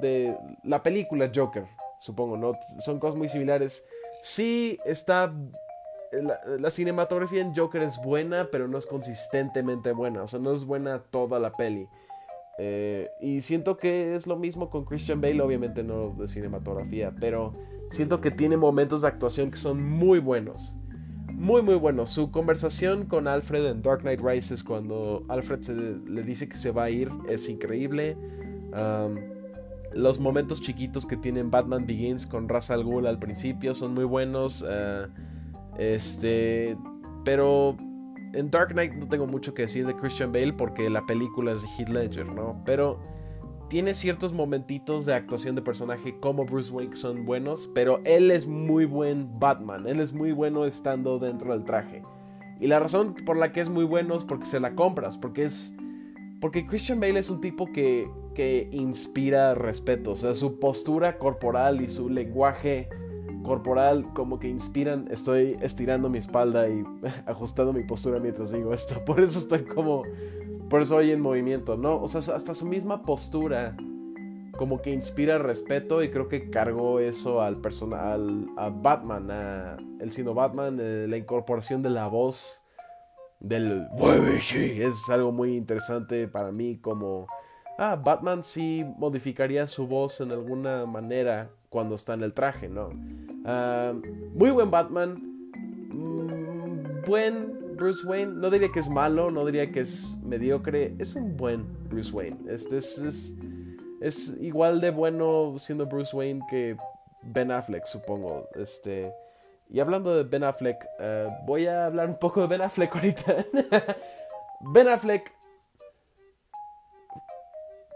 de 0.00 0.34
la 0.64 0.82
película 0.82 1.30
Joker, 1.32 1.66
supongo, 2.00 2.38
¿no? 2.38 2.54
Son 2.82 2.98
cosas 2.98 3.18
muy 3.18 3.28
similares. 3.28 3.84
Sí, 4.22 4.78
está. 4.86 5.32
La, 6.58 6.70
cinematografía 6.70 7.42
en 7.42 7.54
Joker 7.54 7.82
es 7.82 7.98
buena, 8.02 8.48
pero 8.50 8.66
no 8.66 8.78
es 8.78 8.86
consistentemente 8.86 9.92
buena. 9.92 10.22
O 10.22 10.26
sea, 10.26 10.40
no 10.40 10.54
es 10.54 10.64
buena 10.64 11.00
toda 11.10 11.38
la 11.38 11.52
peli. 11.52 11.86
Eh, 12.58 13.10
y 13.20 13.42
siento 13.42 13.76
que 13.76 14.14
es 14.14 14.26
lo 14.26 14.36
mismo 14.36 14.70
con 14.70 14.86
Christian 14.86 15.20
Bale, 15.20 15.40
obviamente 15.42 15.84
no 15.84 16.10
de 16.10 16.28
cinematografía, 16.28 17.14
pero 17.20 17.52
siento 17.90 18.20
que 18.20 18.30
tiene 18.30 18.56
momentos 18.56 19.02
de 19.02 19.08
actuación 19.08 19.50
que 19.50 19.58
son 19.58 19.82
muy 19.82 20.18
buenos 20.18 20.79
muy 21.40 21.62
muy 21.62 21.74
bueno. 21.74 22.06
Su 22.06 22.30
conversación 22.30 23.06
con 23.06 23.26
Alfred 23.26 23.64
en 23.66 23.80
Dark 23.80 24.02
Knight 24.02 24.20
Rises 24.20 24.62
cuando 24.62 25.24
Alfred 25.28 25.66
le 26.06 26.22
dice 26.22 26.48
que 26.48 26.56
se 26.56 26.70
va 26.70 26.84
a 26.84 26.90
ir 26.90 27.10
es 27.28 27.48
increíble. 27.48 28.16
los 29.92 30.20
momentos 30.20 30.60
chiquitos 30.60 31.06
que 31.06 31.16
tienen 31.16 31.50
Batman 31.50 31.86
Begins 31.86 32.26
con 32.26 32.48
Ra's 32.48 32.70
al 32.70 32.84
Ghul 32.84 33.06
al 33.06 33.18
principio 33.18 33.72
son 33.72 33.94
muy 33.94 34.04
buenos. 34.04 34.64
Ah, 34.68 35.08
este, 35.78 36.76
pero 37.24 37.74
en 38.34 38.50
Dark 38.50 38.72
Knight 38.72 38.92
no 38.92 39.08
tengo 39.08 39.26
mucho 39.26 39.54
que 39.54 39.62
decir 39.62 39.86
de 39.86 39.96
Christian 39.96 40.32
Bale 40.32 40.52
porque 40.52 40.90
la 40.90 41.06
película 41.06 41.52
es 41.52 41.62
de 41.62 41.68
Heath 41.68 41.88
Ledger, 41.88 42.28
¿no? 42.28 42.62
Pero 42.66 43.00
tiene 43.70 43.94
ciertos 43.94 44.32
momentitos 44.32 45.06
de 45.06 45.14
actuación 45.14 45.54
de 45.54 45.62
personaje 45.62 46.18
como 46.18 46.44
Bruce 46.44 46.72
Wayne 46.72 46.96
son 46.96 47.24
buenos, 47.24 47.70
pero 47.72 48.00
él 48.04 48.32
es 48.32 48.48
muy 48.48 48.84
buen 48.84 49.38
Batman, 49.38 49.86
él 49.86 50.00
es 50.00 50.12
muy 50.12 50.32
bueno 50.32 50.64
estando 50.64 51.20
dentro 51.20 51.52
del 51.52 51.64
traje. 51.64 52.02
Y 52.60 52.66
la 52.66 52.80
razón 52.80 53.14
por 53.14 53.36
la 53.36 53.52
que 53.52 53.60
es 53.60 53.68
muy 53.68 53.84
bueno 53.84 54.16
es 54.16 54.24
porque 54.24 54.46
se 54.46 54.58
la 54.58 54.74
compras, 54.74 55.16
porque 55.16 55.44
es 55.44 55.72
porque 56.40 56.66
Christian 56.66 56.98
Bale 56.98 57.20
es 57.20 57.30
un 57.30 57.40
tipo 57.40 57.70
que 57.70 58.10
que 58.34 58.68
inspira 58.72 59.54
respeto, 59.54 60.12
o 60.12 60.16
sea, 60.16 60.34
su 60.34 60.58
postura 60.58 61.18
corporal 61.18 61.80
y 61.80 61.88
su 61.88 62.08
lenguaje 62.08 62.88
corporal 63.44 64.12
como 64.14 64.40
que 64.40 64.48
inspiran, 64.48 65.06
estoy 65.12 65.56
estirando 65.60 66.10
mi 66.10 66.18
espalda 66.18 66.68
y 66.68 66.82
ajustando 67.26 67.72
mi 67.72 67.84
postura 67.84 68.18
mientras 68.18 68.50
digo 68.50 68.74
esto, 68.74 69.00
por 69.06 69.20
eso 69.20 69.38
estoy 69.38 69.62
como 69.62 70.02
por 70.70 70.80
eso 70.80 70.96
hoy 70.96 71.10
en 71.10 71.20
movimiento, 71.20 71.76
¿no? 71.76 72.00
O 72.00 72.08
sea, 72.08 72.20
hasta 72.34 72.54
su 72.54 72.64
misma 72.64 73.02
postura 73.02 73.76
como 74.56 74.80
que 74.80 74.90
inspira 74.90 75.38
respeto 75.38 76.02
y 76.02 76.10
creo 76.10 76.28
que 76.28 76.48
cargó 76.48 77.00
eso 77.00 77.42
al 77.42 77.60
personal, 77.60 78.46
a 78.56 78.70
Batman, 78.70 79.30
a 79.30 79.76
el 80.00 80.12
sino 80.12 80.32
Batman, 80.32 80.78
eh, 80.80 81.06
la 81.08 81.16
incorporación 81.16 81.82
de 81.82 81.90
la 81.90 82.06
voz 82.06 82.62
del 83.40 83.88
es 84.40 85.08
algo 85.10 85.32
muy 85.32 85.56
interesante 85.56 86.28
para 86.28 86.52
mí 86.52 86.76
como 86.76 87.26
ah, 87.78 87.96
Batman 87.96 88.44
sí 88.44 88.84
modificaría 88.98 89.66
su 89.66 89.86
voz 89.86 90.20
en 90.20 90.30
alguna 90.30 90.86
manera 90.86 91.50
cuando 91.68 91.94
está 91.94 92.14
en 92.14 92.22
el 92.22 92.32
traje, 92.32 92.68
¿no? 92.68 92.90
Ah, 93.44 93.92
muy 94.34 94.50
buen 94.50 94.70
Batman, 94.70 95.14
mm, 95.90 97.08
buen 97.08 97.59
Bruce 97.80 98.06
Wayne. 98.06 98.34
No 98.34 98.50
diría 98.50 98.70
que 98.70 98.78
es 98.78 98.90
malo, 98.90 99.30
no 99.30 99.46
diría 99.46 99.72
que 99.72 99.80
es 99.80 100.18
mediocre. 100.22 100.94
Es 100.98 101.14
un 101.14 101.36
buen 101.36 101.66
Bruce 101.88 102.12
Wayne. 102.12 102.36
Este 102.52 102.76
es, 102.76 103.34
es, 104.00 104.36
igual 104.38 104.82
de 104.82 104.90
bueno 104.90 105.56
siendo 105.58 105.86
Bruce 105.86 106.14
Wayne 106.14 106.42
que 106.50 106.76
Ben 107.22 107.50
Affleck, 107.50 107.86
supongo. 107.86 108.48
Este. 108.54 109.12
y 109.70 109.80
hablando 109.80 110.14
de 110.14 110.24
Ben 110.24 110.44
Affleck, 110.44 110.86
eh, 111.00 111.28
voy 111.46 111.66
a 111.66 111.86
hablar 111.86 112.10
un 112.10 112.18
poco 112.18 112.42
de 112.42 112.48
Ben 112.48 112.60
Affleck 112.60 112.94
ahorita. 112.94 113.46
ben 114.72 114.88
Affleck, 114.88 115.32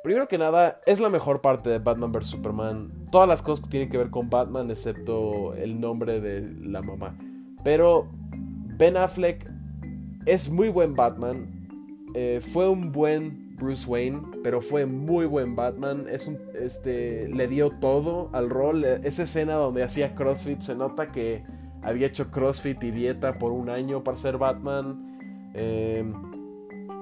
primero 0.02 0.28
que 0.28 0.38
nada, 0.38 0.80
es 0.86 0.98
la 0.98 1.10
mejor 1.10 1.42
parte 1.42 1.68
de 1.68 1.78
Batman 1.78 2.10
vs. 2.10 2.26
Superman. 2.26 3.08
Todas 3.12 3.28
las 3.28 3.42
cosas 3.42 3.66
que 3.66 3.70
tienen 3.70 3.90
que 3.90 3.98
ver 3.98 4.08
con 4.08 4.30
Batman, 4.30 4.70
excepto 4.70 5.54
el 5.54 5.78
nombre 5.78 6.22
de 6.22 6.40
la 6.62 6.80
mamá. 6.80 7.18
Pero 7.62 8.08
Ben 8.78 8.96
Affleck 8.96 9.53
es 10.26 10.50
muy 10.50 10.68
buen 10.68 10.94
Batman. 10.94 11.46
Eh, 12.14 12.40
fue 12.40 12.68
un 12.68 12.92
buen 12.92 13.56
Bruce 13.56 13.88
Wayne, 13.88 14.22
pero 14.42 14.60
fue 14.60 14.86
muy 14.86 15.26
buen 15.26 15.56
Batman. 15.56 16.06
Es 16.08 16.30
este, 16.54 17.28
le 17.28 17.48
dio 17.48 17.70
todo 17.70 18.30
al 18.32 18.50
rol. 18.50 18.84
Esa 18.84 19.24
escena 19.24 19.54
donde 19.54 19.82
hacía 19.82 20.14
CrossFit 20.14 20.60
se 20.60 20.74
nota 20.74 21.12
que 21.12 21.44
había 21.82 22.06
hecho 22.06 22.30
CrossFit 22.30 22.82
y 22.84 22.90
dieta 22.90 23.38
por 23.38 23.52
un 23.52 23.68
año 23.68 24.02
para 24.02 24.16
ser 24.16 24.38
Batman. 24.38 25.50
Em, 25.54 26.14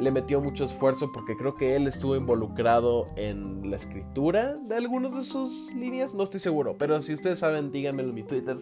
le 0.01 0.11
metió 0.11 0.41
mucho 0.41 0.65
esfuerzo 0.65 1.11
porque 1.13 1.37
creo 1.37 1.55
que 1.55 1.77
él 1.77 1.87
estuvo 1.87 2.17
involucrado 2.17 3.09
en 3.17 3.71
la 3.71 3.77
escritura 3.77 4.55
de 4.57 4.77
algunas 4.77 5.15
de 5.15 5.23
sus 5.23 5.73
líneas. 5.75 6.15
No 6.15 6.25
estoy 6.25 6.41
seguro, 6.41 6.75
pero 6.79 7.01
si 7.03 7.15
ustedes 7.15 7.39
saben, 7.39 7.71
díganmelo 7.71 8.09
en 8.09 8.15
mi 8.15 8.23
Twitter. 8.23 8.59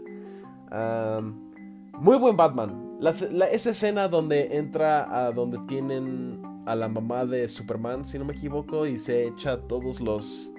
muy 1.98 2.18
buen 2.18 2.36
Batman. 2.36 2.89
Esa 3.08 3.70
escena 3.70 4.08
donde 4.08 4.56
entra 4.56 5.26
a 5.26 5.32
donde 5.32 5.58
tienen 5.66 6.42
a 6.66 6.76
la 6.76 6.88
mamá 6.88 7.24
de 7.24 7.48
Superman, 7.48 8.04
si 8.04 8.18
no 8.18 8.24
me 8.24 8.34
equivoco, 8.34 8.86
y 8.86 8.98
se 8.98 9.26
echa 9.26 9.56
todos 9.56 10.00
los 10.00 10.52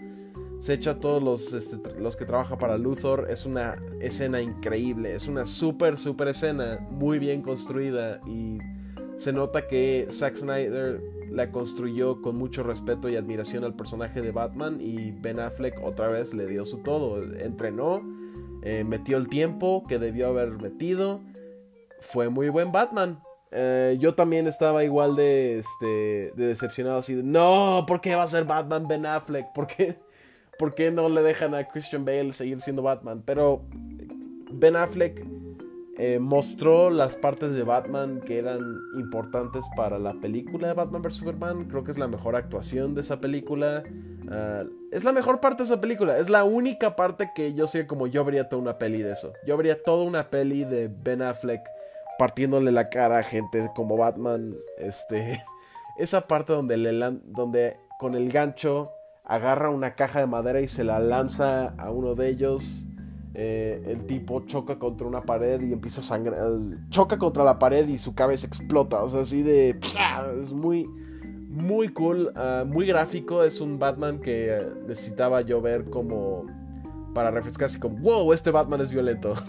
se 0.62 0.76
echa 0.76 0.92
a 0.92 1.00
todos 1.00 1.24
los, 1.24 1.54
este, 1.54 2.00
los 2.00 2.16
que 2.16 2.24
trabajan 2.24 2.60
para 2.60 2.78
Luthor. 2.78 3.26
Es 3.32 3.48
una 3.48 3.78
escena 4.00 4.42
increíble. 4.44 5.12
Es 5.12 5.28
una 5.28 5.48
súper, 5.48 5.98
súper 5.98 6.28
escena. 6.28 6.88
Muy 6.92 7.18
bien 7.18 7.42
construida. 7.42 8.22
Y 8.28 8.60
se 9.18 9.34
nota 9.34 9.68
que 9.68 10.06
Zack 10.12 10.36
Snyder 10.36 11.02
la 11.32 11.52
construyó 11.52 12.22
con 12.22 12.38
mucho 12.38 12.62
respeto 12.62 13.10
y 13.10 13.16
admiración 13.16 13.64
al 13.64 13.74
personaje 13.74 14.22
de 14.22 14.32
Batman. 14.32 14.78
Y 14.80 15.10
Ben 15.10 15.40
Affleck 15.40 15.82
otra 15.84 16.10
vez 16.10 16.32
le 16.36 16.46
dio 16.46 16.64
su 16.64 16.78
todo. 16.78 17.24
Entrenó. 17.40 18.04
Eh, 18.62 18.84
metió 18.84 19.18
el 19.18 19.30
tiempo 19.30 19.84
que 19.88 19.98
debió 19.98 20.28
haber 20.28 20.52
metido. 20.62 21.22
Fue 22.02 22.30
muy 22.30 22.50
buen 22.50 22.72
Batman. 22.72 23.22
Eh, 23.52 23.98
yo 24.00 24.16
también 24.16 24.48
estaba 24.48 24.84
igual 24.84 25.16
de, 25.16 25.58
este, 25.60 26.34
de 26.36 26.48
decepcionado 26.48 26.98
así 27.00 27.16
de, 27.16 27.24
no, 27.24 27.86
¿por 27.88 28.00
qué 28.00 28.16
va 28.16 28.24
a 28.24 28.28
ser 28.28 28.46
Batman 28.46 28.88
Ben 28.88 29.06
Affleck? 29.06 29.52
¿Por 29.54 29.68
qué? 29.68 29.98
¿por 30.62 30.76
qué 30.76 30.92
no 30.92 31.10
le 31.10 31.24
dejan 31.24 31.56
a 31.56 31.68
Christian 31.68 32.06
Bale 32.06 32.34
seguir 32.34 32.62
siendo 32.62 32.84
Batman? 32.84 33.24
Pero 33.26 33.64
Ben 34.52 34.76
Affleck 34.76 35.26
eh, 35.98 36.20
mostró 36.20 36.92
las 36.92 37.16
partes 37.16 37.54
de 37.54 37.64
Batman 37.64 38.22
que 38.22 38.38
eran 38.38 38.60
importantes 38.96 39.66
para 39.76 39.98
la 39.98 40.14
película 40.14 40.68
de 40.68 40.74
Batman 40.76 41.02
vs. 41.02 41.16
Superman. 41.16 41.66
Creo 41.66 41.84
que 41.84 41.90
es 41.90 41.98
la 41.98 42.08
mejor 42.08 42.36
actuación 42.36 42.94
de 42.94 43.02
esa 43.02 43.20
película. 43.20 43.82
Ah, 44.30 44.64
es 44.92 45.04
la 45.04 45.14
mejor 45.14 45.40
parte 45.40 45.64
de 45.64 45.66
esa 45.66 45.82
película. 45.82 46.20
Es 46.20 46.30
la 46.30 46.44
única 46.44 46.96
parte 46.96 47.32
que 47.34 47.56
yo 47.56 47.66
sé 47.66 47.88
como 47.88 48.06
yo 48.06 48.22
habría 48.22 48.48
toda 48.48 48.62
una 48.62 48.78
peli 48.78 49.02
de 49.02 49.14
eso. 49.14 49.34
Yo 49.48 49.56
habría 49.56 49.82
toda 49.82 50.04
una 50.04 50.30
peli 50.30 50.64
de 50.64 50.90
Ben 50.90 51.24
Affleck 51.24 51.62
partiéndole 52.22 52.72
la 52.72 52.92
cara 52.92 53.18
a 53.18 53.24
gente 53.24 53.72
como 53.74 53.98
Batman. 53.98 54.56
Este. 54.78 55.42
Esa 55.98 56.28
parte 56.28 56.54
donde 56.54 56.78
le 56.78 56.92
donde 57.26 57.78
con 57.98 58.14
el 58.14 58.32
gancho 58.32 58.92
agarra 59.26 59.72
una 59.72 59.96
caja 59.96 60.20
de 60.20 60.28
madera 60.28 60.62
y 60.62 60.68
se 60.68 60.84
la 60.84 61.00
lanza 61.00 61.70
a 61.80 61.90
uno 61.90 62.14
de 62.14 62.30
ellos. 62.30 62.86
Eh, 63.34 63.82
el 63.88 64.06
tipo 64.06 64.42
choca 64.46 64.78
contra 64.78 65.08
una 65.08 65.24
pared 65.24 65.62
y 65.62 65.74
empieza 65.74 66.02
a 66.02 66.04
sangrar. 66.04 66.38
Choca 66.92 67.18
contra 67.18 67.44
la 67.44 67.58
pared 67.58 67.88
y 67.88 67.98
su 67.98 68.14
cabeza 68.14 68.46
explota. 68.46 69.02
O 69.02 69.10
sea, 69.10 69.22
así 69.22 69.42
de. 69.42 69.80
Es 70.40 70.54
muy. 70.54 70.88
Muy 71.50 71.90
cool. 71.90 72.32
Ah, 72.36 72.66
muy 72.68 72.86
gráfico. 72.86 73.44
Es 73.44 73.62
un 73.62 73.80
Batman 73.80 74.20
que 74.20 74.64
necesitaba 74.88 75.42
yo 75.42 75.60
ver 75.60 75.86
como. 75.86 76.46
Para 77.16 77.32
refrescarse 77.32 77.80
como. 77.80 77.98
Wow, 77.98 78.32
este 78.32 78.52
Batman 78.52 78.82
es 78.82 78.92
violento. 78.92 79.34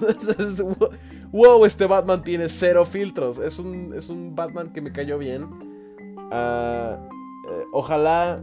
wow, 1.32 1.64
este 1.64 1.86
Batman 1.86 2.22
tiene 2.22 2.48
cero 2.48 2.84
filtros. 2.84 3.38
Es 3.38 3.58
un, 3.58 3.94
es 3.94 4.08
un 4.08 4.34
Batman 4.36 4.72
que 4.72 4.80
me 4.80 4.92
cayó 4.92 5.18
bien. 5.18 5.48
Ah, 6.30 6.98
eh, 7.48 7.64
ojalá 7.72 8.40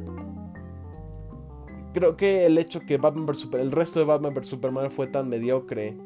creo 1.94 2.16
que 2.16 2.46
el 2.46 2.58
hecho 2.58 2.82
que 2.82 2.98
Batman 2.98 3.26
vs. 3.26 3.50
el 3.54 3.72
resto 3.72 4.00
de 4.00 4.06
Batman 4.06 4.34
vs. 4.34 4.48
Superman 4.48 4.92
fue 4.92 5.08
tan 5.08 5.30
mediocre, 5.30 5.98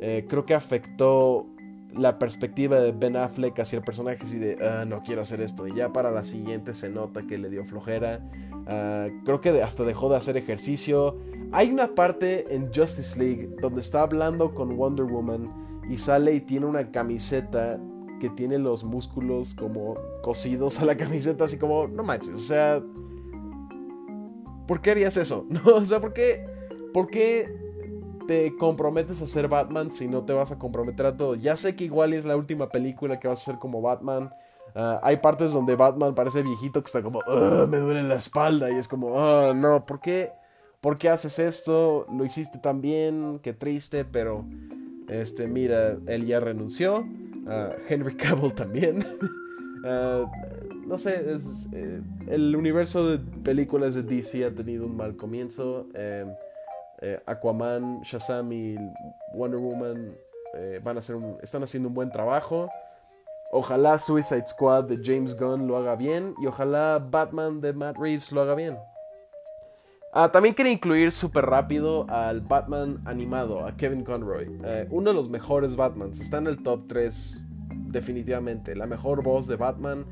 eh, 0.00 0.26
creo 0.28 0.46
que 0.46 0.54
afectó 0.54 1.46
la 1.94 2.18
perspectiva 2.18 2.80
de 2.80 2.92
Ben 2.92 3.16
Affleck 3.16 3.58
hacia 3.60 3.76
el 3.76 3.84
personaje 3.84 4.22
así 4.22 4.38
de, 4.38 4.56
ah, 4.64 4.84
no 4.86 5.02
quiero 5.02 5.22
hacer 5.22 5.40
esto. 5.40 5.66
Y 5.66 5.74
ya 5.74 5.92
para 5.92 6.10
la 6.10 6.24
siguiente 6.24 6.74
se 6.74 6.88
nota 6.88 7.22
que 7.26 7.36
le 7.36 7.50
dio 7.50 7.64
flojera. 7.64 8.20
Ah, 8.66 9.08
creo 9.24 9.40
que 9.40 9.50
hasta 9.62 9.84
dejó 9.84 10.08
de 10.08 10.16
hacer 10.16 10.36
ejercicio. 10.36 11.18
Hay 11.52 11.70
una 11.70 11.88
parte 11.88 12.54
en 12.54 12.72
Justice 12.74 13.18
League 13.18 13.50
donde 13.60 13.82
está 13.82 14.02
hablando 14.02 14.54
con 14.54 14.76
Wonder 14.76 15.04
Woman 15.04 15.71
y 15.92 15.98
sale 15.98 16.34
y 16.34 16.40
tiene 16.40 16.66
una 16.66 16.90
camiseta 16.90 17.78
que 18.20 18.30
tiene 18.30 18.58
los 18.58 18.84
músculos 18.84 19.54
como 19.54 19.94
cosidos 20.22 20.80
a 20.80 20.84
la 20.84 20.96
camiseta, 20.96 21.44
así 21.44 21.58
como, 21.58 21.86
no 21.88 22.02
manches, 22.02 22.34
o 22.34 22.38
sea, 22.38 22.82
¿Por 24.66 24.80
qué 24.80 24.92
harías 24.92 25.16
eso? 25.16 25.46
¿No? 25.50 25.60
O 25.74 25.84
sea, 25.84 26.00
¿por 26.00 26.12
qué, 26.12 26.46
¿por 26.92 27.08
qué 27.08 27.54
te 28.26 28.56
comprometes 28.56 29.20
a 29.20 29.26
ser 29.26 29.48
Batman 29.48 29.92
si 29.92 30.08
no 30.08 30.24
te 30.24 30.32
vas 30.32 30.52
a 30.52 30.58
comprometer 30.58 31.06
a 31.06 31.16
todo? 31.16 31.34
Ya 31.34 31.56
sé 31.56 31.76
que 31.76 31.84
igual 31.84 32.12
es 32.12 32.24
la 32.24 32.36
última 32.36 32.68
película 32.68 33.18
que 33.18 33.28
vas 33.28 33.40
a 33.40 33.42
hacer 33.42 33.58
como 33.58 33.82
Batman. 33.82 34.32
Ah, 34.74 35.00
hay 35.02 35.18
partes 35.18 35.52
donde 35.52 35.76
Batman 35.76 36.14
parece 36.14 36.42
viejito 36.42 36.82
que 36.82 36.86
está 36.86 37.02
como, 37.02 37.20
me 37.68 37.78
duele 37.78 38.02
la 38.02 38.14
espalda 38.14 38.70
y 38.70 38.76
es 38.76 38.88
como, 38.88 39.08
oh, 39.08 39.52
no, 39.52 39.84
¿por 39.84 40.00
qué? 40.00 40.32
¿Por 40.80 40.96
qué 40.96 41.10
haces 41.10 41.38
esto? 41.38 42.06
Lo 42.10 42.24
hiciste 42.24 42.58
tan 42.58 42.80
bien, 42.80 43.40
qué 43.42 43.52
triste, 43.52 44.04
pero 44.04 44.44
este, 45.20 45.46
mira, 45.46 45.96
él 46.06 46.26
ya 46.26 46.40
renunció. 46.40 47.06
Ah, 47.46 47.70
Henry 47.88 48.16
Cavill 48.16 48.54
también. 48.54 49.04
Ah, 49.84 50.30
no 50.86 50.96
sé, 50.96 51.24
eh, 51.72 52.00
el 52.28 52.54
universo 52.54 53.08
de 53.08 53.18
películas 53.42 53.94
de 53.94 54.04
DC 54.04 54.44
ha 54.44 54.54
tenido 54.54 54.86
un 54.86 54.96
mal 54.96 55.16
comienzo. 55.16 55.88
Em, 55.94 56.28
eh, 57.00 57.20
Aquaman, 57.26 58.00
Shazam 58.02 58.52
y 58.52 58.76
Wonder 59.34 59.58
Woman 59.58 60.14
eh, 60.54 60.80
van 60.84 60.98
a 60.98 61.00
están 61.42 61.64
haciendo 61.64 61.88
un 61.88 61.94
buen 61.94 62.12
trabajo. 62.12 62.68
Ojalá 63.50 63.98
Suicide 63.98 64.46
Squad 64.46 64.84
de 64.84 65.00
James 65.02 65.36
Gunn 65.36 65.66
lo 65.66 65.76
haga 65.76 65.96
bien 65.96 66.34
y 66.40 66.46
ojalá 66.46 66.98
Batman 66.98 67.60
de 67.60 67.72
Matt 67.72 67.98
Reeves 67.98 68.30
lo 68.30 68.42
haga 68.42 68.54
bien. 68.54 68.78
Ah, 70.12 70.30
también 70.30 70.54
quería 70.54 70.72
incluir 70.72 71.10
súper 71.10 71.46
rápido 71.46 72.06
al 72.10 72.42
Batman 72.42 73.00
animado, 73.06 73.66
a 73.66 73.76
Kevin 73.76 74.04
Conroy. 74.04 74.46
uno 74.90 75.10
de 75.10 75.14
los 75.14 75.30
mejores 75.30 75.74
Batmans, 75.74 76.20
está 76.20 76.38
en 76.38 76.46
el 76.46 76.62
top 76.62 76.86
3 76.86 77.46
definitivamente. 77.86 78.76
La 78.76 78.86
mejor 78.86 79.22
voz 79.22 79.46
de 79.46 79.56
Batman 79.56 80.04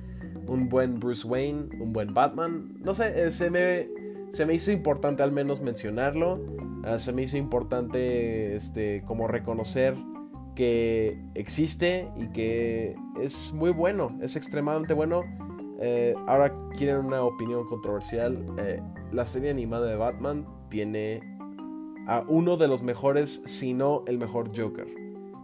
un 0.46 0.68
buen 0.68 0.98
Bruce 0.98 1.26
Wayne, 1.26 1.68
un 1.78 1.92
buen 1.92 2.12
Batman. 2.12 2.74
No 2.80 2.94
sé, 2.94 3.24
eh, 3.26 3.30
se 3.30 3.50
me, 3.50 3.88
se 4.32 4.46
me 4.46 4.54
hizo 4.54 4.72
importante 4.72 5.22
al 5.22 5.32
menos 5.32 5.60
mencionarlo. 5.60 6.40
Ah, 6.84 6.98
se 6.98 7.12
me 7.12 7.22
hizo 7.22 7.36
importante 7.36 8.54
este, 8.54 9.02
como 9.06 9.28
reconocer 9.28 9.94
que 10.56 11.22
existe 11.34 12.08
y 12.16 12.28
que 12.28 12.96
es 13.20 13.52
muy 13.52 13.70
bueno, 13.70 14.18
es 14.20 14.36
extremadamente 14.36 14.94
bueno. 14.94 15.22
Eh, 15.80 16.14
ahora 16.26 16.54
quieren 16.76 17.06
una 17.06 17.22
opinión 17.22 17.66
controversial. 17.66 18.38
Eh, 18.58 18.82
la 19.12 19.26
serie 19.26 19.50
animada 19.50 19.86
de 19.86 19.96
Batman 19.96 20.46
tiene 20.68 21.20
a 22.06 22.24
uno 22.28 22.56
de 22.56 22.68
los 22.68 22.82
mejores, 22.82 23.42
si 23.46 23.74
no 23.74 24.04
el 24.06 24.18
mejor 24.18 24.50
Joker. 24.56 24.86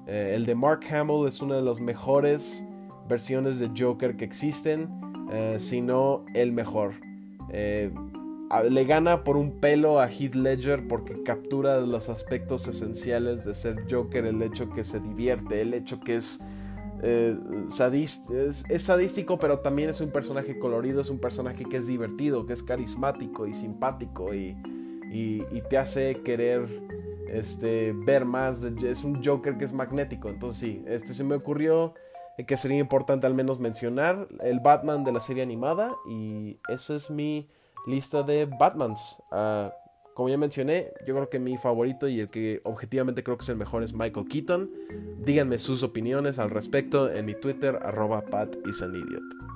el 0.06 0.46
de 0.46 0.54
Mark 0.54 0.84
Hamill 0.88 1.26
es 1.26 1.42
uno 1.42 1.54
de 1.54 1.62
los 1.62 1.80
mejores 1.80 2.64
versiones 3.08 3.58
de 3.58 3.70
Joker 3.76 4.16
que 4.16 4.24
existen, 4.24 4.88
eh, 5.30 5.56
sino 5.58 6.24
el 6.34 6.52
mejor. 6.52 6.94
Eh, 7.50 7.90
le 8.70 8.84
gana 8.84 9.24
por 9.24 9.36
un 9.36 9.60
pelo 9.60 10.00
a 10.00 10.08
Heath 10.08 10.34
Ledger 10.34 10.86
porque 10.86 11.22
captura 11.24 11.80
los 11.80 12.08
aspectos 12.08 12.68
esenciales 12.68 13.44
de 13.44 13.54
ser 13.54 13.84
Joker, 13.90 14.24
el 14.24 14.40
hecho 14.42 14.70
que 14.70 14.84
se 14.84 15.00
divierte, 15.00 15.60
el 15.62 15.74
hecho 15.74 16.00
que 16.00 16.16
es, 16.16 16.40
eh, 17.02 17.36
es, 18.68 18.82
sadístico, 18.82 19.38
pero 19.38 19.60
también 19.60 19.90
es 19.90 20.00
un 20.00 20.10
personaje 20.10 20.58
colorido, 20.58 21.00
es 21.00 21.10
un 21.10 21.18
personaje 21.18 21.64
que 21.64 21.76
es 21.76 21.86
divertido, 21.86 22.46
que 22.46 22.52
es 22.52 22.62
carismático 22.62 23.46
y 23.46 23.52
simpático 23.52 24.34
y, 24.34 24.56
te 25.70 25.78
hace 25.78 26.22
querer 26.22 26.68
este, 27.28 27.92
ver 27.92 28.24
más. 28.24 28.62
es 28.62 29.04
un 29.04 29.24
Joker 29.24 29.56
que 29.56 29.64
es 29.64 29.72
magnético. 29.72 30.28
Entonces 30.28 30.60
sí, 30.60 30.84
este 30.86 31.14
se 31.14 31.24
me 31.24 31.34
ocurrió 31.34 31.94
que 32.44 32.56
sería 32.56 32.78
importante 32.78 33.26
al 33.26 33.34
menos 33.34 33.58
mencionar, 33.58 34.28
el 34.40 34.60
Batman 34.60 35.04
de 35.04 35.12
la 35.12 35.20
serie 35.20 35.42
animada 35.42 35.96
y 36.06 36.58
esa 36.68 36.96
es 36.96 37.10
mi 37.10 37.48
lista 37.86 38.22
de 38.22 38.44
Batmans. 38.44 39.22
Ah, 39.30 39.72
como 40.16 40.30
ya 40.30 40.38
mencioné, 40.38 40.94
yo 41.06 41.14
creo 41.14 41.28
que 41.28 41.38
mi 41.38 41.58
favorito 41.58 42.08
y 42.08 42.20
el 42.20 42.30
que 42.30 42.62
objetivamente 42.64 43.22
creo 43.22 43.36
que 43.36 43.42
es 43.42 43.50
el 43.50 43.58
mejor 43.58 43.82
es 43.82 43.92
Michael 43.92 44.26
Keaton. 44.26 44.70
Díganme 45.18 45.58
sus 45.58 45.82
opiniones 45.82 46.38
al 46.38 46.48
respecto 46.48 47.12
en 47.12 47.26
mi 47.26 47.34
Twitter, 47.34 47.78
arroba 47.82 48.24
Pat 48.24 48.56
is 48.66 48.80
an 48.80 48.94
idiot. 48.94 49.55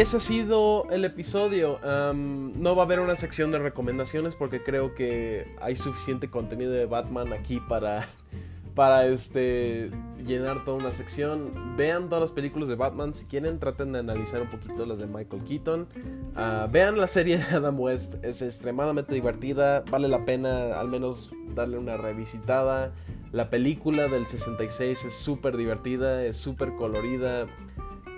Ese 0.00 0.16
ha 0.16 0.20
sido 0.20 0.86
el 0.90 1.04
episodio. 1.04 1.78
no 1.84 2.74
va 2.74 2.82
a 2.82 2.86
haber 2.86 3.00
una 3.00 3.16
sección 3.16 3.52
de 3.52 3.58
recomendaciones 3.58 4.34
porque 4.34 4.62
creo 4.62 4.94
que 4.94 5.54
hay 5.60 5.76
suficiente 5.76 6.30
contenido 6.30 6.72
de 6.72 6.86
Batman 6.86 7.34
aquí 7.34 7.60
para, 7.68 8.08
para 8.74 9.04
este, 9.04 9.90
llenar 10.26 10.64
toda 10.64 10.78
una 10.78 10.90
sección. 10.90 11.76
Vean 11.76 12.08
todas 12.08 12.22
las 12.22 12.30
películas 12.30 12.66
de 12.70 12.76
Batman. 12.76 13.12
Si 13.12 13.26
quieren, 13.26 13.58
traten 13.58 13.92
de 13.92 13.98
analizar 13.98 14.40
un 14.40 14.48
poquito 14.48 14.86
las 14.86 15.00
de 15.00 15.06
Michael 15.06 15.44
Keaton. 15.44 15.86
Ah, 16.34 16.66
vean 16.72 16.96
la 16.98 17.06
serie 17.06 17.36
de 17.36 17.56
Adam 17.56 17.78
West. 17.78 18.24
Es 18.24 18.40
extremadamente 18.40 19.12
divertida. 19.12 19.84
Vale 19.90 20.08
la 20.08 20.24
pena 20.24 20.80
al 20.80 20.88
menos 20.88 21.30
darle 21.54 21.76
una 21.76 21.98
revisitada. 21.98 22.94
La 23.32 23.50
película 23.50 24.08
del 24.08 24.26
66 24.26 25.04
es 25.04 25.14
súper 25.14 25.58
divertida, 25.58 26.24
es 26.24 26.38
súper 26.38 26.74
colorida 26.74 27.46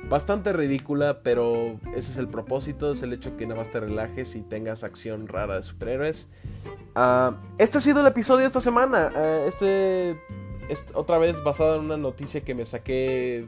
bastante 0.09 0.53
ridícula, 0.53 1.21
pero 1.23 1.79
ese 1.97 2.13
es 2.13 2.19
el 2.19 2.29
propósito, 2.29 2.93
es 2.93 3.03
el 3.03 3.13
hecho 3.13 3.37
que 3.37 3.47
nada 3.47 3.61
más 3.61 3.71
te 3.71 3.81
relajes 3.81 4.35
y 4.37 4.43
tengas 4.43 4.85
acción 4.85 5.29
rara 5.29 5.57
de 5.57 5.63
superhéroes. 5.63 6.29
Uh, 6.95 7.35
este 7.59 7.79
ha 7.79 7.81
sido 7.81 8.01
el 8.01 8.07
episodio 8.07 8.41
de 8.41 8.47
esta 8.47 8.61
semana. 8.61 9.11
Uh, 9.15 9.49
este, 9.49 10.19
otra 10.95 11.19
vez 11.19 11.43
basado 11.43 11.77
en 11.77 11.87
una 11.87 11.97
noticia 11.97 12.43
que 12.43 12.55
me 12.55 12.67
saqué 12.67 13.47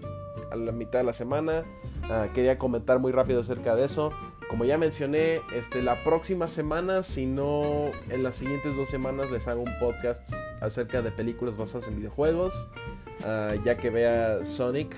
a 0.50 0.56
la 0.56 0.72
mitad 0.72 1.00
de 1.00 1.04
la 1.04 1.12
semana. 1.12 1.64
Uh, 2.04 2.32
quería 2.32 2.58
comentar 2.58 2.98
muy 2.98 3.12
rápido 3.12 3.40
acerca 3.40 3.76
de 3.76 3.84
eso. 3.84 4.12
Como 4.48 4.64
ya 4.64 4.78
mencioné, 4.78 5.40
este, 5.54 5.82
la 5.82 6.04
próxima 6.04 6.48
semana, 6.48 7.02
si 7.02 7.26
no 7.26 7.90
en 8.08 8.22
las 8.22 8.36
siguientes 8.36 8.76
dos 8.76 8.88
semanas, 8.88 9.30
les 9.30 9.48
hago 9.48 9.62
un 9.62 9.78
podcast 9.80 10.32
acerca 10.60 11.02
de 11.02 11.10
películas 11.10 11.56
basadas 11.56 11.88
en 11.88 11.96
videojuegos. 11.96 12.68
ya 13.64 13.76
que 13.76 13.90
vea 13.90 14.44
Sonic. 14.44 14.94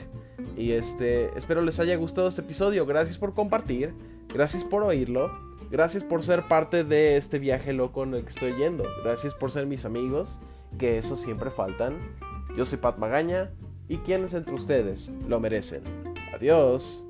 Y 0.56 0.72
este, 0.72 1.36
espero 1.36 1.62
les 1.62 1.80
haya 1.80 1.96
gustado 1.96 2.28
este 2.28 2.42
episodio. 2.42 2.86
Gracias 2.86 3.18
por 3.18 3.34
compartir, 3.34 3.94
gracias 4.32 4.64
por 4.64 4.82
oírlo, 4.82 5.30
gracias 5.70 6.04
por 6.04 6.22
ser 6.22 6.48
parte 6.48 6.84
de 6.84 7.16
este 7.16 7.38
viaje 7.38 7.72
loco 7.72 8.04
en 8.04 8.14
el 8.14 8.22
que 8.22 8.30
estoy 8.30 8.54
yendo. 8.56 8.84
Gracias 9.04 9.34
por 9.34 9.50
ser 9.50 9.66
mis 9.66 9.84
amigos, 9.84 10.38
que 10.78 10.98
eso 10.98 11.16
siempre 11.16 11.50
faltan. 11.50 11.98
Yo 12.56 12.64
soy 12.64 12.78
Pat 12.78 12.98
Magaña 12.98 13.50
y 13.88 13.98
quienes 13.98 14.34
entre 14.34 14.54
ustedes 14.54 15.10
lo 15.28 15.40
merecen. 15.40 15.82
Adiós. 16.34 17.05